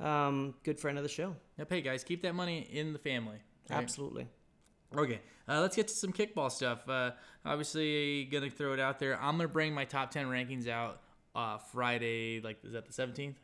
um, 0.00 0.54
good 0.64 0.78
friend 0.78 0.96
of 0.98 1.04
the 1.04 1.10
show. 1.10 1.36
Yep. 1.58 1.70
Hey 1.70 1.80
guys, 1.82 2.04
keep 2.04 2.22
that 2.22 2.34
money 2.34 2.68
in 2.72 2.92
the 2.92 2.98
family. 2.98 3.38
right? 3.68 3.78
Absolutely. 3.78 4.28
Okay, 4.96 5.20
uh, 5.48 5.60
let's 5.60 5.74
get 5.74 5.88
to 5.88 5.94
some 5.94 6.12
kickball 6.12 6.50
stuff. 6.50 6.88
Uh, 6.88 7.10
obviously, 7.44 8.26
gonna 8.26 8.48
throw 8.50 8.72
it 8.72 8.80
out 8.80 8.98
there. 8.98 9.20
I'm 9.20 9.36
gonna 9.36 9.48
bring 9.48 9.74
my 9.74 9.84
top 9.84 10.10
ten 10.10 10.26
rankings 10.26 10.68
out 10.68 11.00
uh, 11.34 11.58
Friday. 11.58 12.40
Like, 12.40 12.58
is 12.64 12.72
that 12.72 12.86
the 12.86 12.92
17th? 12.92 13.34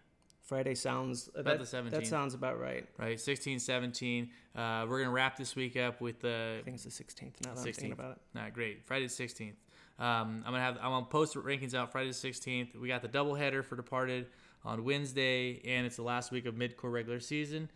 Friday 0.50 0.74
sounds 0.74 1.30
About 1.36 1.58
that, 1.58 1.70
the 1.70 1.76
17th. 1.76 1.90
That 1.90 2.06
sounds 2.08 2.34
about 2.34 2.60
right. 2.60 2.84
Right, 2.98 3.20
16, 3.20 3.60
17. 3.60 4.30
Uh, 4.56 4.84
we're 4.88 4.98
gonna 4.98 5.12
wrap 5.12 5.36
this 5.36 5.54
week 5.54 5.76
up 5.76 6.00
with 6.00 6.18
the 6.18 6.56
I 6.58 6.64
think 6.64 6.74
it's 6.74 6.82
the 6.82 6.90
16th. 6.90 7.34
Now 7.44 7.54
that 7.54 7.58
I'm 7.60 7.64
thinking 7.64 7.92
about 7.92 8.16
it. 8.16 8.18
Not 8.34 8.52
great. 8.52 8.84
Friday 8.84 9.06
the 9.06 9.12
16th. 9.12 9.52
Um, 10.00 10.42
I'm 10.44 10.50
gonna 10.50 10.58
have 10.58 10.76
I'm 10.78 10.90
gonna 10.90 11.06
post 11.06 11.36
rankings 11.36 11.72
out 11.72 11.92
Friday 11.92 12.08
the 12.08 12.14
16th. 12.14 12.74
We 12.74 12.88
got 12.88 13.00
the 13.00 13.08
doubleheader 13.08 13.64
for 13.64 13.76
Departed 13.76 14.26
on 14.64 14.82
Wednesday, 14.82 15.60
and 15.64 15.86
it's 15.86 15.94
the 15.94 16.02
last 16.02 16.32
week 16.32 16.46
of 16.46 16.56
mid-core 16.56 16.90
regular 16.90 17.20
season. 17.20 17.70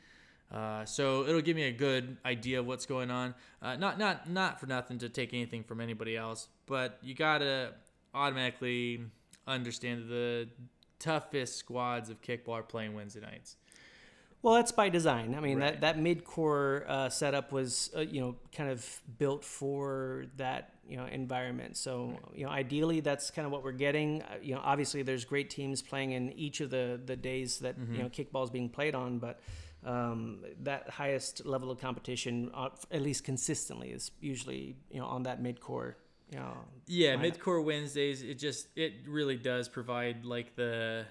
Uh, 0.50 0.84
so 0.84 1.24
it'll 1.28 1.42
give 1.42 1.54
me 1.54 1.68
a 1.68 1.72
good 1.72 2.16
idea 2.26 2.58
of 2.58 2.66
what's 2.66 2.86
going 2.86 3.12
on. 3.12 3.36
Uh, 3.62 3.76
not 3.76 4.00
not 4.00 4.28
not 4.28 4.58
for 4.58 4.66
nothing 4.66 4.98
to 4.98 5.08
take 5.08 5.32
anything 5.32 5.62
from 5.62 5.80
anybody 5.80 6.16
else, 6.16 6.48
but 6.66 6.98
you 7.02 7.14
gotta 7.14 7.72
automatically 8.12 9.00
understand 9.46 10.08
the 10.08 10.48
toughest 11.04 11.56
squads 11.56 12.08
of 12.11 12.20
kickball 12.23 12.54
are 12.61 12.62
playing 12.62 12.94
Wednesday 12.94 13.20
nights. 13.20 13.56
Well, 14.42 14.54
that's 14.54 14.73
by 14.73 14.90
design. 14.90 15.34
I 15.34 15.40
mean, 15.40 15.58
Right. 15.58 15.73
that, 15.73 15.80
that 15.80 15.99
mid-core 15.99 16.84
uh, 16.87 17.08
setup 17.08 17.50
was, 17.50 17.90
uh, 17.96 18.00
you 18.00 18.20
know, 18.20 18.37
kind 18.52 18.68
of 18.70 19.00
built 19.18 19.42
for 19.42 20.26
that, 20.37 20.75
you 20.87 20.99
know, 20.99 21.06
environment. 21.06 21.78
So, 21.78 22.18
you 22.34 22.44
know, 22.44 22.50
ideally, 22.50 23.00
that's 23.00 23.30
kind 23.30 23.46
of 23.46 23.52
what 23.52 23.62
we're 23.64 23.73
getting. 23.73 24.20
Uh, 24.23 24.34
you 24.42 24.54
know, 24.54 24.61
obviously, 24.62 25.02
there's 25.02 25.25
great 25.25 25.49
teams 25.49 25.80
playing 25.80 26.12
in 26.12 26.30
each 26.32 26.61
of 26.61 26.68
the 26.68 27.00
the 27.11 27.16
days 27.16 27.58
that 27.61 27.75
you 27.90 28.02
know 28.02 28.11
kickball 28.11 28.44
is 28.44 28.50
being 28.50 28.68
played 28.68 28.94
on, 28.94 29.18
but 29.18 29.40
um, 29.87 30.40
that 30.62 30.90
highest 30.90 31.46
level 31.46 31.70
of 31.70 31.78
competition, 31.80 32.50
uh, 32.52 32.68
at 32.90 33.00
least 33.00 33.25
consistently, 33.25 33.88
is 33.92 34.11
usually 34.20 34.76
you 34.90 35.00
know 35.00 35.06
on 35.06 35.23
that 35.23 35.40
mid-core. 35.40 35.96
You 36.30 36.38
know, 36.38 36.56
Yeah, 36.86 37.16
midcore 37.16 37.62
Wednesdays. 37.62 38.22
It 38.22 38.38
just 38.38 38.68
it 38.76 38.94
really 39.06 39.36
does 39.36 39.68
provide 39.68 40.24
like 40.24 40.56
the 40.56 41.06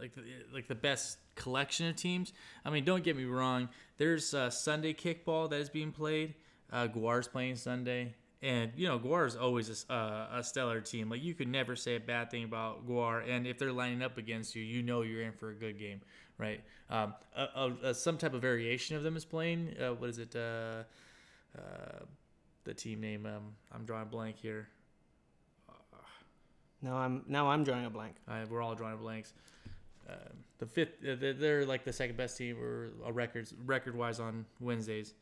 like 0.00 0.14
the, 0.14 0.22
like 0.52 0.68
the 0.68 0.74
best 0.74 1.18
collection 1.34 1.88
of 1.88 1.96
teams. 1.96 2.32
I 2.64 2.70
mean, 2.70 2.84
don't 2.84 3.04
get 3.04 3.16
me 3.16 3.24
wrong. 3.24 3.68
There's 3.98 4.34
uh, 4.34 4.50
Sunday 4.50 4.94
kickball 4.94 5.50
that 5.50 5.60
is 5.60 5.68
being 5.68 5.92
played. 5.92 6.34
Uh, 6.72 6.88
Guar's 6.88 7.28
playing 7.28 7.56
Sunday, 7.56 8.14
and 8.42 8.72
you 8.74 8.88
know 8.88 8.98
Guar 8.98 9.26
is 9.26 9.36
always 9.36 9.86
a, 9.88 9.92
uh, 9.92 10.38
a 10.38 10.42
stellar 10.42 10.80
team. 10.80 11.08
Like 11.08 11.22
you 11.22 11.34
could 11.34 11.48
never 11.48 11.76
say 11.76 11.96
a 11.96 12.00
bad 12.00 12.30
thing 12.30 12.44
about 12.44 12.88
Guar, 12.88 13.22
and 13.28 13.46
if 13.46 13.58
they're 13.58 13.72
lining 13.72 14.02
up 14.02 14.18
against 14.18 14.54
you, 14.56 14.62
you 14.62 14.82
know 14.82 15.02
you're 15.02 15.22
in 15.22 15.32
for 15.32 15.50
a 15.50 15.54
good 15.54 15.78
game, 15.78 16.00
right? 16.38 16.62
Um, 16.90 17.14
a, 17.36 17.94
some 17.94 18.18
type 18.18 18.34
of 18.34 18.42
variation 18.42 18.96
of 18.96 19.02
them 19.02 19.16
is 19.16 19.24
playing. 19.24 19.74
Uh, 19.80 19.94
what 19.94 20.10
is 20.10 20.18
it? 20.18 20.34
The 22.64 22.74
team 22.74 23.00
name. 23.00 23.26
Um, 23.26 23.54
I'm 23.72 23.84
drawing 23.84 24.02
a 24.04 24.06
blank 24.06 24.36
here. 24.38 24.68
now 26.82 26.96
I'm 26.96 27.22
now 27.26 27.48
I'm 27.50 27.64
drawing 27.64 27.84
a 27.86 27.90
blank. 27.90 28.14
Uh, 28.28 28.44
we're 28.48 28.62
all 28.62 28.74
drawing 28.74 28.96
blanks. 28.98 29.32
Uh, 30.08 30.12
the 30.58 30.66
fifth, 30.66 30.96
uh, 31.02 31.14
they're- 31.18 31.64
like 31.64 31.84
the 31.84 31.92
second 31.92 32.16
best 32.16 32.36
team 32.36 32.58
or 32.60 32.90
uh, 33.06 33.12
records 33.12 33.54
record 33.64 33.96
wise 33.96 34.20
on 34.20 34.44
Wednesdays. 34.60 35.14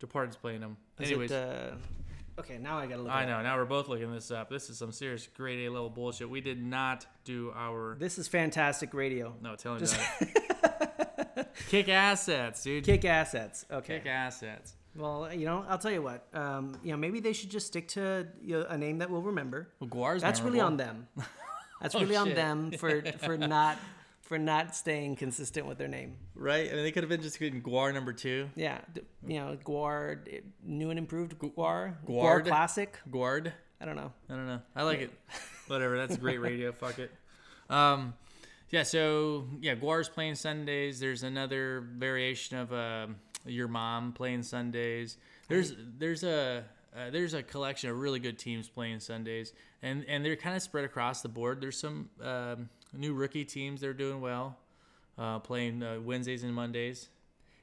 Departed's 0.00 0.36
playing 0.36 0.60
them. 0.60 0.76
Is 1.00 1.08
Anyways, 1.10 1.30
it, 1.32 1.48
uh, 1.48 2.40
okay, 2.40 2.58
now 2.58 2.78
I 2.78 2.86
gotta 2.86 3.02
look. 3.02 3.10
I 3.10 3.22
it 3.22 3.30
up. 3.30 3.38
know. 3.38 3.42
Now 3.42 3.56
we're 3.56 3.64
both 3.64 3.88
looking 3.88 4.12
this 4.12 4.30
up. 4.30 4.48
This 4.50 4.68
is 4.70 4.78
some 4.78 4.92
serious 4.92 5.26
grade 5.26 5.66
A 5.66 5.70
level 5.72 5.90
bullshit. 5.90 6.28
We 6.28 6.40
did 6.40 6.62
not 6.62 7.06
do 7.24 7.52
our. 7.56 7.96
This 7.98 8.18
is 8.18 8.28
fantastic 8.28 8.92
radio. 8.94 9.34
No, 9.42 9.56
tell 9.56 9.74
me 9.74 9.80
Just-. 9.80 9.98
Kick 11.68 11.88
assets, 11.88 12.62
dude. 12.62 12.84
Kick 12.84 13.04
assets. 13.04 13.64
Okay. 13.70 13.98
Kick 13.98 14.06
assets. 14.06 14.74
Well, 14.98 15.32
you 15.32 15.46
know, 15.46 15.64
I'll 15.68 15.78
tell 15.78 15.92
you 15.92 16.02
what. 16.02 16.26
Um, 16.34 16.76
you 16.82 16.90
know, 16.90 16.96
maybe 16.98 17.20
they 17.20 17.32
should 17.32 17.50
just 17.50 17.68
stick 17.68 17.88
to 17.88 18.26
you 18.42 18.58
know, 18.60 18.66
a 18.68 18.76
name 18.76 18.98
that 18.98 19.08
we'll 19.10 19.22
remember. 19.22 19.68
Well, 19.80 19.88
Guar's 19.88 20.20
That's 20.22 20.40
really 20.40 20.60
on 20.60 20.76
them. 20.76 21.06
That's 21.80 21.94
Oh, 21.94 22.00
really 22.00 22.16
on 22.16 22.34
them 22.34 22.72
for 22.72 23.02
for 23.18 23.36
not 23.56 23.78
for 24.22 24.36
not 24.38 24.74
staying 24.74 25.16
consistent 25.16 25.64
with 25.66 25.78
their 25.78 25.88
name. 25.88 26.16
right? 26.34 26.68
I 26.70 26.74
mean, 26.74 26.82
they 26.82 26.90
could 26.90 27.02
have 27.04 27.08
been 27.08 27.22
just 27.22 27.38
getting 27.38 27.62
Guar 27.62 27.94
number 27.94 28.12
two. 28.12 28.50
Yeah, 28.56 28.78
you 29.26 29.38
know, 29.38 29.56
Guar, 29.64 30.18
new 30.64 30.90
and 30.90 30.98
improved 30.98 31.38
Guar, 31.38 31.94
Guar 32.06 32.44
Classic. 32.44 32.98
Guard. 33.10 33.52
I 33.80 33.84
don't 33.84 33.94
know. 33.96 34.12
I 34.28 34.34
don't 34.34 34.46
know. 34.48 34.60
I 34.74 34.82
like 34.82 35.00
it. 35.00 35.10
Whatever. 35.68 35.96
That's 35.96 36.16
great 36.16 36.40
radio. 36.40 36.72
Fuck 36.72 36.98
it. 36.98 37.12
Um, 37.70 38.12
yeah. 38.70 38.82
So 38.82 39.46
yeah, 39.60 39.76
Guar's 39.76 40.08
playing 40.08 40.34
Sundays. 40.34 40.98
There's 40.98 41.22
another 41.22 41.86
variation 41.96 42.58
of 42.58 42.72
um 42.72 43.16
your 43.48 43.68
mom 43.68 44.12
playing 44.12 44.42
Sundays. 44.42 45.16
There's 45.48 45.74
there's 45.98 46.24
a 46.24 46.64
uh, 46.96 47.10
there's 47.10 47.34
a 47.34 47.42
collection 47.42 47.90
of 47.90 47.98
really 47.98 48.18
good 48.18 48.38
teams 48.38 48.68
playing 48.68 49.00
Sundays, 49.00 49.52
and 49.82 50.04
and 50.08 50.24
they're 50.24 50.36
kind 50.36 50.56
of 50.56 50.62
spread 50.62 50.84
across 50.84 51.22
the 51.22 51.28
board. 51.28 51.60
There's 51.60 51.78
some 51.78 52.08
um, 52.22 52.68
new 52.92 53.14
rookie 53.14 53.44
teams 53.44 53.80
that 53.82 53.88
are 53.88 53.92
doing 53.94 54.20
well, 54.20 54.56
uh, 55.18 55.38
playing 55.40 55.82
uh, 55.82 56.00
Wednesdays 56.02 56.42
and 56.42 56.54
Mondays. 56.54 57.08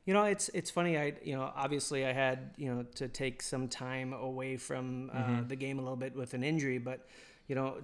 You 0.06 0.14
know, 0.14 0.24
it's 0.26 0.50
it's 0.50 0.70
funny. 0.70 0.98
I 0.98 1.14
you 1.24 1.36
know, 1.36 1.52
obviously, 1.56 2.06
I 2.06 2.14
had 2.14 2.52
you 2.58 2.74
know 2.74 2.84
to 2.96 3.08
take 3.08 3.42
some 3.42 3.68
time 3.68 4.14
away 4.14 4.58
from 4.58 5.10
uh, 5.12 5.18
Mm-hmm. 5.18 5.48
the 5.48 5.56
game 5.56 5.80
a 5.80 5.82
little 5.82 5.98
bit 5.98 6.16
with 6.16 6.34
an 6.36 6.44
injury, 6.44 6.78
but 6.78 7.08
you 7.48 7.56
know, 7.56 7.78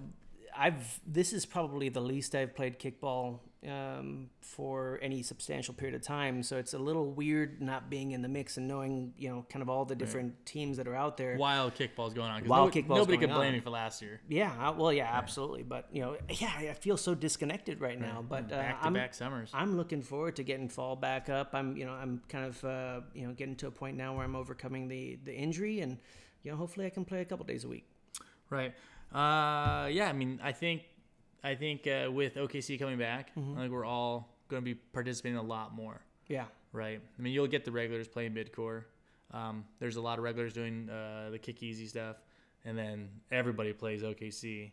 I've 0.56 1.00
this 1.06 1.32
is 1.32 1.44
probably 1.44 1.88
the 1.88 2.00
least 2.00 2.34
I've 2.36 2.54
played 2.54 2.78
kickball 2.78 3.40
um, 3.68 4.28
for 4.40 4.98
any 5.02 5.22
substantial 5.22 5.72
period 5.74 5.94
of 5.94 6.02
time. 6.02 6.42
So 6.42 6.56
it's 6.56 6.74
a 6.74 6.78
little 6.78 7.10
weird 7.10 7.60
not 7.60 7.88
being 7.88 8.12
in 8.12 8.22
the 8.22 8.28
mix 8.28 8.56
and 8.56 8.66
knowing 8.66 9.12
you 9.16 9.28
know 9.28 9.46
kind 9.48 9.62
of 9.62 9.68
all 9.68 9.84
the 9.84 9.94
different 9.94 10.44
teams 10.46 10.76
that 10.78 10.88
are 10.88 10.94
out 10.94 11.16
there. 11.16 11.36
Wild 11.36 11.74
kickball's 11.74 12.14
going 12.14 12.30
on. 12.30 12.44
Wild 12.44 12.66
nobody, 12.66 12.82
kickball's 12.82 12.98
Nobody 12.98 13.18
could 13.18 13.30
blame 13.30 13.52
me 13.52 13.60
for 13.60 13.70
last 13.70 14.02
year. 14.02 14.20
Yeah, 14.28 14.70
well, 14.70 14.92
yeah, 14.92 15.10
absolutely. 15.12 15.62
But 15.62 15.88
you 15.92 16.02
know, 16.02 16.16
yeah, 16.28 16.52
I 16.58 16.72
feel 16.74 16.96
so 16.96 17.14
disconnected 17.14 17.80
right 17.80 18.00
now. 18.00 18.24
But 18.28 18.44
uh, 18.52 18.56
Back 18.56 18.80
to 18.80 18.86
I'm 18.86 18.92
back 18.94 19.14
summers. 19.14 19.50
I'm 19.54 19.76
looking 19.76 20.02
forward 20.02 20.36
to 20.36 20.42
getting 20.42 20.68
fall 20.68 20.96
back 20.96 21.28
up. 21.28 21.50
I'm, 21.52 21.76
you 21.76 21.84
know, 21.84 21.92
I'm 21.92 22.22
kind 22.28 22.46
of, 22.46 22.64
uh, 22.64 23.00
you 23.14 23.26
know, 23.26 23.32
getting 23.32 23.56
to 23.56 23.68
a 23.68 23.70
point 23.70 23.96
now 23.96 24.14
where 24.14 24.24
I'm 24.24 24.36
overcoming 24.36 24.88
the 24.88 25.18
the 25.24 25.34
injury, 25.34 25.80
and 25.80 25.98
you 26.42 26.50
know, 26.50 26.56
hopefully 26.56 26.86
I 26.86 26.90
can 26.90 27.04
play 27.04 27.20
a 27.20 27.24
couple 27.24 27.44
days 27.46 27.64
a 27.64 27.68
week. 27.68 27.86
Right. 28.50 28.74
Uh, 29.12 29.88
yeah. 29.88 30.08
I 30.08 30.12
mean, 30.12 30.40
I 30.42 30.52
think, 30.52 30.82
I 31.44 31.54
think 31.54 31.86
uh, 31.86 32.10
with 32.10 32.34
OKC 32.36 32.78
coming 32.78 32.98
back, 32.98 33.34
Mm-hmm. 33.34 33.58
I 33.58 33.62
think 33.62 33.72
we're 33.72 33.84
all 33.84 34.28
going 34.48 34.62
to 34.62 34.64
be 34.64 34.74
participating 34.74 35.38
a 35.38 35.42
lot 35.42 35.74
more. 35.74 36.00
Yeah, 36.28 36.44
Right. 36.72 37.00
I 37.18 37.22
mean, 37.22 37.32
you'll 37.34 37.46
get 37.48 37.64
the 37.64 37.72
regulars 37.72 38.08
playing 38.08 38.32
mid 38.34 38.52
core. 38.52 38.86
Um, 39.32 39.64
there's 39.78 39.96
a 39.96 40.00
lot 40.00 40.18
of 40.18 40.24
regulars 40.24 40.52
doing 40.54 40.88
uh, 40.88 41.30
the 41.30 41.38
kick 41.38 41.62
easy 41.62 41.86
stuff, 41.86 42.16
and 42.64 42.76
then 42.78 43.08
everybody 43.30 43.72
plays 43.72 44.02
OKC, 44.02 44.70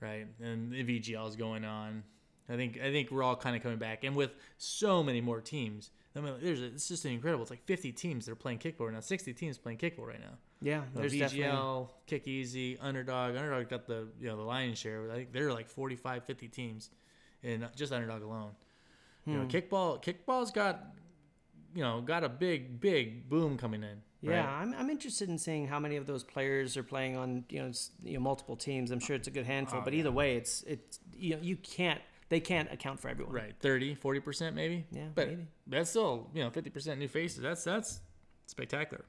right? 0.00 0.26
And 0.42 0.72
the 0.72 0.82
VGL 0.84 1.28
is 1.28 1.36
going 1.36 1.64
on. 1.64 2.02
I 2.48 2.56
think 2.56 2.78
I 2.78 2.90
think 2.92 3.10
we're 3.10 3.22
all 3.22 3.36
kind 3.36 3.56
of 3.56 3.62
coming 3.62 3.78
back, 3.78 4.04
and 4.04 4.14
with 4.14 4.34
so 4.58 5.02
many 5.02 5.20
more 5.20 5.40
teams. 5.40 5.90
I 6.16 6.20
mean, 6.20 6.34
there's 6.42 6.60
a, 6.60 6.66
it's 6.66 6.88
just 6.88 7.04
incredible. 7.06 7.42
It's 7.42 7.50
like 7.50 7.64
50 7.64 7.90
teams 7.92 8.26
that 8.26 8.32
are 8.32 8.36
playing 8.36 8.58
kickball 8.58 8.86
right 8.86 8.92
now. 8.94 9.00
60 9.00 9.32
teams 9.32 9.58
playing 9.58 9.78
kickball 9.78 10.06
right 10.06 10.20
now. 10.20 10.36
Yeah. 10.64 10.82
The 10.94 11.00
There's 11.00 11.12
VGL, 11.12 11.20
definitely 11.20 11.86
Kick 12.06 12.26
Easy, 12.26 12.78
Underdog. 12.80 13.36
Underdog 13.36 13.68
got 13.68 13.86
the 13.86 14.08
you 14.20 14.28
know 14.28 14.36
the 14.36 14.42
lion's 14.42 14.78
share. 14.78 15.10
I 15.12 15.14
think 15.14 15.32
there 15.32 15.46
are 15.48 15.52
like 15.52 15.68
45, 15.68 16.24
50 16.24 16.48
teams, 16.48 16.90
in 17.42 17.66
just 17.76 17.92
Underdog 17.92 18.22
alone. 18.22 18.50
You 19.26 19.34
Hmm. 19.34 19.42
know, 19.42 19.46
kickball. 19.46 20.02
Kickball's 20.02 20.50
got 20.50 20.84
you 21.74 21.82
know 21.82 22.00
got 22.00 22.24
a 22.24 22.28
big 22.28 22.80
big 22.80 23.28
boom 23.28 23.56
coming 23.56 23.82
in. 23.82 24.02
Yeah, 24.22 24.38
right? 24.46 24.62
I'm, 24.62 24.74
I'm 24.74 24.88
interested 24.88 25.28
in 25.28 25.36
seeing 25.36 25.66
how 25.66 25.78
many 25.78 25.96
of 25.96 26.06
those 26.06 26.24
players 26.24 26.78
are 26.78 26.82
playing 26.82 27.16
on 27.16 27.44
you 27.50 27.62
know, 27.62 27.70
you 28.02 28.14
know 28.14 28.20
multiple 28.20 28.56
teams. 28.56 28.90
I'm 28.90 29.00
sure 29.00 29.14
it's 29.16 29.28
a 29.28 29.30
good 29.30 29.44
handful, 29.46 29.80
Oh, 29.80 29.84
but 29.84 29.92
either 29.92 30.10
way, 30.10 30.36
it's 30.36 30.62
it's 30.62 30.98
you 31.14 31.34
know 31.36 31.42
you 31.42 31.56
can't 31.56 32.00
they 32.30 32.40
can't 32.40 32.72
account 32.72 33.00
for 33.00 33.08
everyone. 33.08 33.34
Right, 33.34 33.54
30, 33.60 33.94
40 33.96 34.20
percent 34.20 34.56
maybe. 34.56 34.86
Yeah, 34.90 35.08
but 35.14 35.28
maybe. 35.28 35.46
that's 35.66 35.90
still 35.90 36.30
you 36.32 36.42
know 36.42 36.48
fifty 36.50 36.70
percent 36.70 36.98
new 37.00 37.08
faces. 37.08 37.40
That's 37.42 37.64
that's 37.64 38.00
spectacular. 38.46 39.04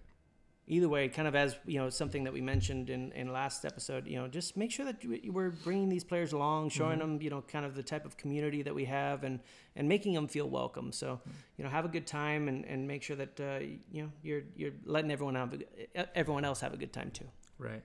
Either 0.67 0.89
way, 0.89 1.07
kind 1.10 1.27
of 1.27 1.36
as 1.36 1.55
you 1.65 1.77
know, 1.79 1.89
something 1.89 2.24
that 2.24 2.34
we 2.34 2.41
mentioned 2.41 2.89
in 2.89 3.12
in 3.12 3.31
last 3.31 3.65
episode, 3.65 4.07
you 4.07 4.17
know, 4.17 4.27
just 4.27 4.57
make 4.57 4.72
sure 4.72 4.86
that 4.86 5.03
we- 5.05 5.29
we're 5.29 5.51
bringing 5.51 5.89
these 5.89 6.03
players 6.03 6.34
along, 6.34 6.69
showing 6.69 7.00
them, 7.00 7.22
you 7.22 7.29
know, 7.29 7.41
kind 7.41 7.65
of 7.65 7.75
the 7.75 7.84
type 7.84 8.05
of 8.05 8.17
community 8.17 8.62
that 8.63 8.74
we 8.74 8.86
have, 8.86 9.24
and 9.24 9.39
and 9.75 9.88
making 9.88 10.13
them 10.13 10.27
feel 10.27 10.50
welcome. 10.50 10.91
So, 10.91 11.19
you 11.57 11.63
know, 11.63 11.69
have 11.69 11.86
a 11.86 11.89
good 11.89 12.07
time, 12.07 12.48
and, 12.48 12.65
and 12.65 12.88
make 12.88 13.03
sure 13.03 13.15
that 13.15 13.39
uh, 13.39 13.60
you 13.91 14.03
know 14.03 14.12
you're 14.24 14.43
you're 14.55 14.74
letting 14.86 15.12
everyone 15.12 15.36
have 15.36 15.53
a, 15.95 16.17
everyone 16.17 16.45
else 16.45 16.62
have 16.62 16.74
a 16.74 16.77
good 16.77 16.93
time 16.93 17.12
too. 17.12 17.27
Right. 17.57 17.84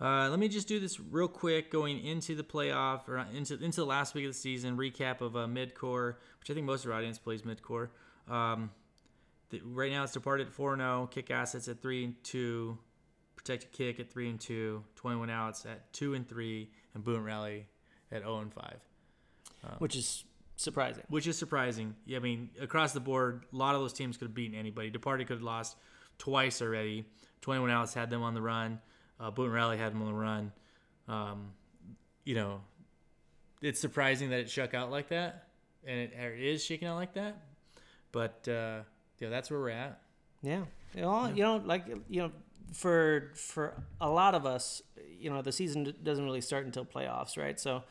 Uh, 0.00 0.30
let 0.30 0.38
me 0.38 0.48
just 0.48 0.66
do 0.66 0.80
this 0.80 0.98
real 0.98 1.28
quick 1.28 1.70
going 1.70 2.02
into 2.02 2.34
the 2.34 2.42
playoff 2.42 3.06
or 3.06 3.18
into 3.34 3.62
into 3.62 3.80
the 3.80 3.86
last 3.86 4.14
week 4.14 4.24
of 4.24 4.30
the 4.30 4.38
season 4.38 4.76
recap 4.76 5.20
of 5.20 5.36
uh, 5.36 5.46
midcore, 5.46 6.14
which 6.40 6.50
I 6.50 6.54
think 6.54 6.66
most 6.66 6.84
of 6.84 6.90
our 6.90 6.96
audience 6.96 7.18
plays 7.18 7.42
midcore. 7.42 7.90
Um, 8.26 8.70
the, 9.50 9.60
right 9.64 9.92
now 9.92 10.02
it's 10.04 10.12
departed 10.12 10.46
at 10.46 10.52
4 10.52 10.76
0, 10.76 11.08
kick 11.10 11.30
assets 11.30 11.68
at 11.68 11.82
3 11.82 12.04
and 12.04 12.24
2, 12.24 12.78
protected 13.36 13.72
kick 13.72 14.00
at 14.00 14.10
3 14.10 14.30
and 14.30 14.40
2, 14.40 14.82
21 14.96 15.30
outs 15.30 15.66
at 15.66 15.92
2 15.92 16.14
and 16.14 16.28
3, 16.28 16.70
and 16.94 17.04
boot 17.04 17.20
rally 17.20 17.66
at 18.10 18.22
0 18.22 18.38
and 18.40 18.52
5 18.52 18.76
which 19.78 19.96
is 19.96 20.24
surprising. 20.56 21.04
which 21.08 21.26
is 21.26 21.36
surprising. 21.38 21.94
Yeah, 22.06 22.18
I 22.18 22.20
mean, 22.20 22.50
across 22.60 22.92
the 22.92 23.00
board, 23.00 23.44
a 23.52 23.56
lot 23.56 23.74
of 23.74 23.80
those 23.80 23.92
teams 23.92 24.16
could 24.16 24.26
have 24.26 24.34
beaten 24.34 24.56
anybody. 24.56 24.90
Departed 24.90 25.26
could 25.26 25.38
have 25.38 25.42
lost 25.42 25.76
twice 26.18 26.62
already. 26.62 27.04
21 27.42 27.70
outs 27.70 27.94
had 27.94 28.10
them 28.10 28.22
on 28.22 28.34
the 28.34 28.42
run. 28.42 28.80
Uh, 29.18 29.30
Boot 29.30 29.46
and 29.46 29.54
Rally 29.54 29.76
had 29.76 29.92
them 29.92 30.02
on 30.02 30.08
the 30.08 30.14
run. 30.14 30.52
Um, 31.08 31.52
you 32.24 32.34
know, 32.34 32.60
it's 33.60 33.80
surprising 33.80 34.30
that 34.30 34.40
it 34.40 34.50
shook 34.50 34.74
out 34.74 34.90
like 34.90 35.08
that, 35.08 35.48
and 35.86 35.98
it, 35.98 36.12
it 36.14 36.40
is 36.40 36.64
shaking 36.64 36.88
out 36.88 36.96
like 36.96 37.14
that. 37.14 37.36
But 38.12 38.48
uh, 38.48 38.80
yeah, 39.20 39.28
that's 39.28 39.50
where 39.50 39.60
we're 39.60 39.70
at. 39.70 40.00
Yeah. 40.42 40.64
You 40.94 41.02
know, 41.02 41.26
you 41.28 41.42
know, 41.44 41.62
like 41.64 41.86
you 42.08 42.22
know, 42.22 42.32
for 42.72 43.30
for 43.34 43.74
a 44.00 44.08
lot 44.10 44.34
of 44.34 44.46
us, 44.46 44.82
you 45.18 45.30
know, 45.30 45.42
the 45.42 45.52
season 45.52 45.94
doesn't 46.02 46.24
really 46.24 46.40
start 46.40 46.64
until 46.66 46.84
playoffs, 46.84 47.36
right? 47.36 47.58
So, 47.60 47.84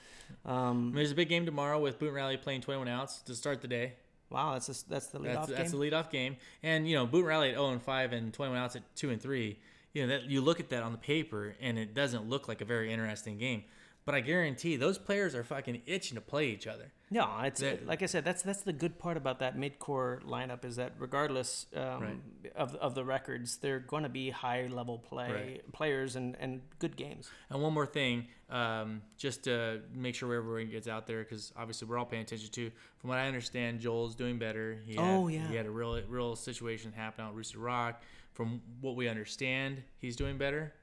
um, 0.45 0.91
there's 0.93 1.11
a 1.11 1.15
big 1.15 1.29
game 1.29 1.45
tomorrow 1.45 1.79
with 1.79 1.99
Boot 1.99 2.11
Rally 2.13 2.37
playing 2.37 2.61
21 2.61 2.87
outs 2.87 3.21
to 3.23 3.35
start 3.35 3.61
the 3.61 3.67
day. 3.67 3.93
wow, 4.29 4.53
that's 4.53 4.69
a, 4.69 4.89
that's 4.89 5.07
the 5.07 5.19
lead 5.19 5.29
That's 5.29 5.49
off 5.49 5.55
that's 5.55 5.71
game. 5.71 5.79
the 5.79 5.85
leadoff 5.91 6.09
game, 6.11 6.37
and 6.63 6.87
you 6.89 6.95
know 6.95 7.05
Boot 7.05 7.25
Rally 7.25 7.49
at 7.49 7.55
0 7.55 7.69
and 7.69 7.81
5 7.81 8.13
and 8.13 8.33
21 8.33 8.59
outs 8.59 8.75
at 8.75 8.83
2 8.95 9.11
and 9.11 9.21
3. 9.21 9.57
You 9.93 10.01
know 10.03 10.07
that 10.09 10.25
you 10.29 10.41
look 10.41 10.59
at 10.59 10.69
that 10.69 10.83
on 10.83 10.91
the 10.91 10.97
paper 10.99 11.55
and 11.61 11.77
it 11.79 11.93
doesn't 11.93 12.29
look 12.29 12.47
like 12.47 12.61
a 12.61 12.65
very 12.65 12.91
interesting 12.91 13.37
game, 13.37 13.63
but 14.09 14.15
I 14.15 14.21
guarantee 14.21 14.75
those 14.75 14.97
players 14.97 15.35
are 15.35 15.43
fucking 15.43 15.83
itching 15.85 16.15
to 16.15 16.21
play 16.21 16.47
each 16.47 16.65
other. 16.65 16.91
no, 17.11 17.27
it's 17.43 17.61
That- 17.61 17.85
like 17.85 18.01
I 18.01 18.07
said, 18.07 18.25
that's 18.25 18.41
that's 18.41 18.63
the 18.63 18.73
good 18.73 18.97
part 18.97 19.17
about 19.17 19.37
that 19.39 19.55
mid 19.55 19.77
core 19.77 20.19
lineup 20.25 20.65
is 20.65 20.77
that 20.77 20.93
regardless 20.97 21.67
um, 21.75 22.23
of 22.55 22.73
of 22.77 22.95
the 22.95 23.03
records, 23.05 23.57
they're 23.57 23.79
going 23.79 24.01
to 24.01 24.09
be 24.09 24.31
high 24.31 24.65
level 24.65 24.97
play 24.97 25.31
Right. 25.31 25.71
players 25.71 26.15
and 26.15 26.35
and 26.39 26.61
good 26.79 26.95
games. 26.97 27.29
And 27.51 27.61
one 27.61 27.71
more 27.73 27.85
thing, 27.85 28.27
um, 28.49 29.03
just 29.15 29.43
to 29.43 29.81
make 29.93 30.15
sure 30.15 30.33
everyone 30.33 30.71
gets 30.71 30.87
out 30.87 31.05
there, 31.05 31.19
because 31.23 31.53
obviously 31.55 31.87
we're 31.87 31.99
all 31.99 32.05
paying 32.05 32.23
attention 32.23 32.49
to. 32.49 32.71
From 32.97 33.09
what 33.11 33.19
I 33.19 33.27
understand, 33.27 33.79
Joel's 33.79 34.15
doing 34.15 34.39
better. 34.39 34.79
He 34.87 34.95
had, 34.95 35.03
Oh, 35.05 35.27
yeah. 35.27 35.47
he 35.49 35.55
had 35.55 35.67
a 35.67 35.71
real 35.71 36.01
real 36.07 36.35
situation 36.35 36.91
happen 36.93 37.23
out 37.25 37.35
Rooster 37.35 37.59
Rock. 37.59 38.01
From 38.33 38.61
what 38.81 38.95
we 38.95 39.07
understand, 39.07 39.83
he's 39.99 40.15
doing 40.15 40.37
better. 40.39 40.73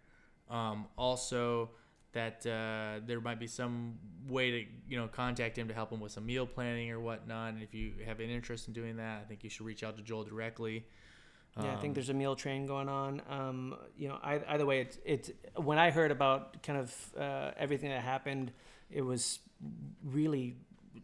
Um, 0.48 0.86
also, 0.96 1.70
that 2.16 2.38
uh, 2.46 3.00
there 3.06 3.20
might 3.20 3.38
be 3.38 3.46
some 3.46 3.98
way 4.28 4.50
to 4.50 4.58
you 4.88 4.96
know 4.98 5.06
contact 5.08 5.56
him 5.58 5.68
to 5.68 5.74
help 5.74 5.90
him 5.92 6.00
with 6.00 6.12
some 6.12 6.26
meal 6.26 6.46
planning 6.46 6.90
or 6.90 6.98
whatnot. 7.00 7.54
And 7.54 7.62
if 7.62 7.72
you 7.74 7.92
have 8.06 8.18
an 8.20 8.30
interest 8.30 8.68
in 8.68 8.74
doing 8.74 8.96
that, 8.96 9.20
I 9.22 9.24
think 9.28 9.44
you 9.44 9.50
should 9.50 9.66
reach 9.66 9.82
out 9.84 9.96
to 9.98 10.02
Joel 10.02 10.24
directly. 10.24 10.76
Yeah, 11.58 11.70
I 11.70 11.74
Um, 11.74 11.80
think 11.80 11.94
there's 11.94 12.10
a 12.10 12.14
meal 12.14 12.34
train 12.36 12.66
going 12.66 12.88
on. 12.88 13.22
Um, 13.30 13.76
you 13.96 14.08
know, 14.08 14.18
I, 14.22 14.40
either 14.54 14.66
way, 14.66 14.80
it's 14.80 14.98
it's 15.04 15.30
when 15.68 15.78
I 15.78 15.90
heard 15.90 16.10
about 16.10 16.62
kind 16.62 16.78
of 16.78 16.88
uh, 17.18 17.50
everything 17.64 17.90
that 17.90 18.02
happened, 18.02 18.52
it 18.90 19.02
was 19.02 19.38
really 20.04 20.56